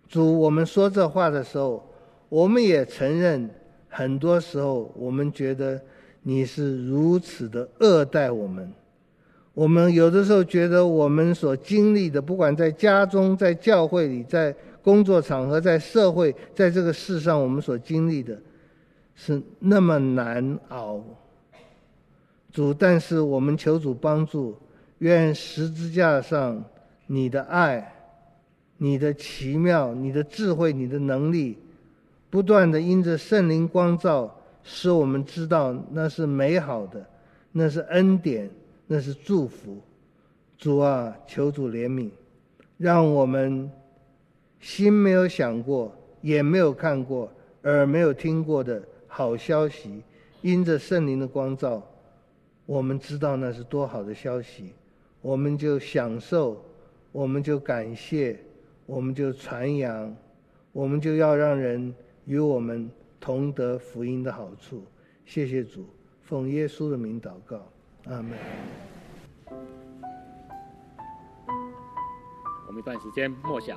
[0.08, 1.89] 主，我们说这话的时候，
[2.30, 3.50] 我们也承认，
[3.90, 5.78] 很多时候我们觉得
[6.22, 8.72] 你是如此的恶待我们。
[9.52, 18.40] 我们有的时候觉得我们所经历的，不管在家中、在教会里、在工作场合、在社会，在这个世上，我们所经历的，
[19.14, 21.04] 是那么难熬。
[22.50, 24.56] 主，但是我们求主帮助，
[24.98, 26.64] 愿十字架上。
[27.12, 27.92] 你的爱，
[28.76, 31.58] 你的奇妙，你的智慧，你的能力，
[32.30, 37.04] 不断的因着圣灵光照，使我们知道那是美好的，
[37.52, 38.48] 那是恩典，
[38.86, 39.78] 那是祝福。
[40.56, 42.10] 主啊，求主怜悯，
[42.78, 43.70] 让我们
[44.60, 47.30] 心没有想过，眼没有看过，
[47.64, 50.02] 耳没有听过的好消息，
[50.42, 51.82] 因着圣灵的光照，
[52.66, 54.72] 我们知道那是多好的消息，
[55.20, 56.64] 我们就享受。
[57.12, 58.38] 我们就感谢，
[58.86, 60.14] 我们就传扬，
[60.70, 61.92] 我们就要让人
[62.30, 64.86] 与我们同得福音的好处。
[65.24, 65.84] 谢谢主，
[66.22, 67.66] 奉耶稣的名祷告，
[68.04, 68.38] 阿门。
[72.68, 73.76] 我们一段时间默想。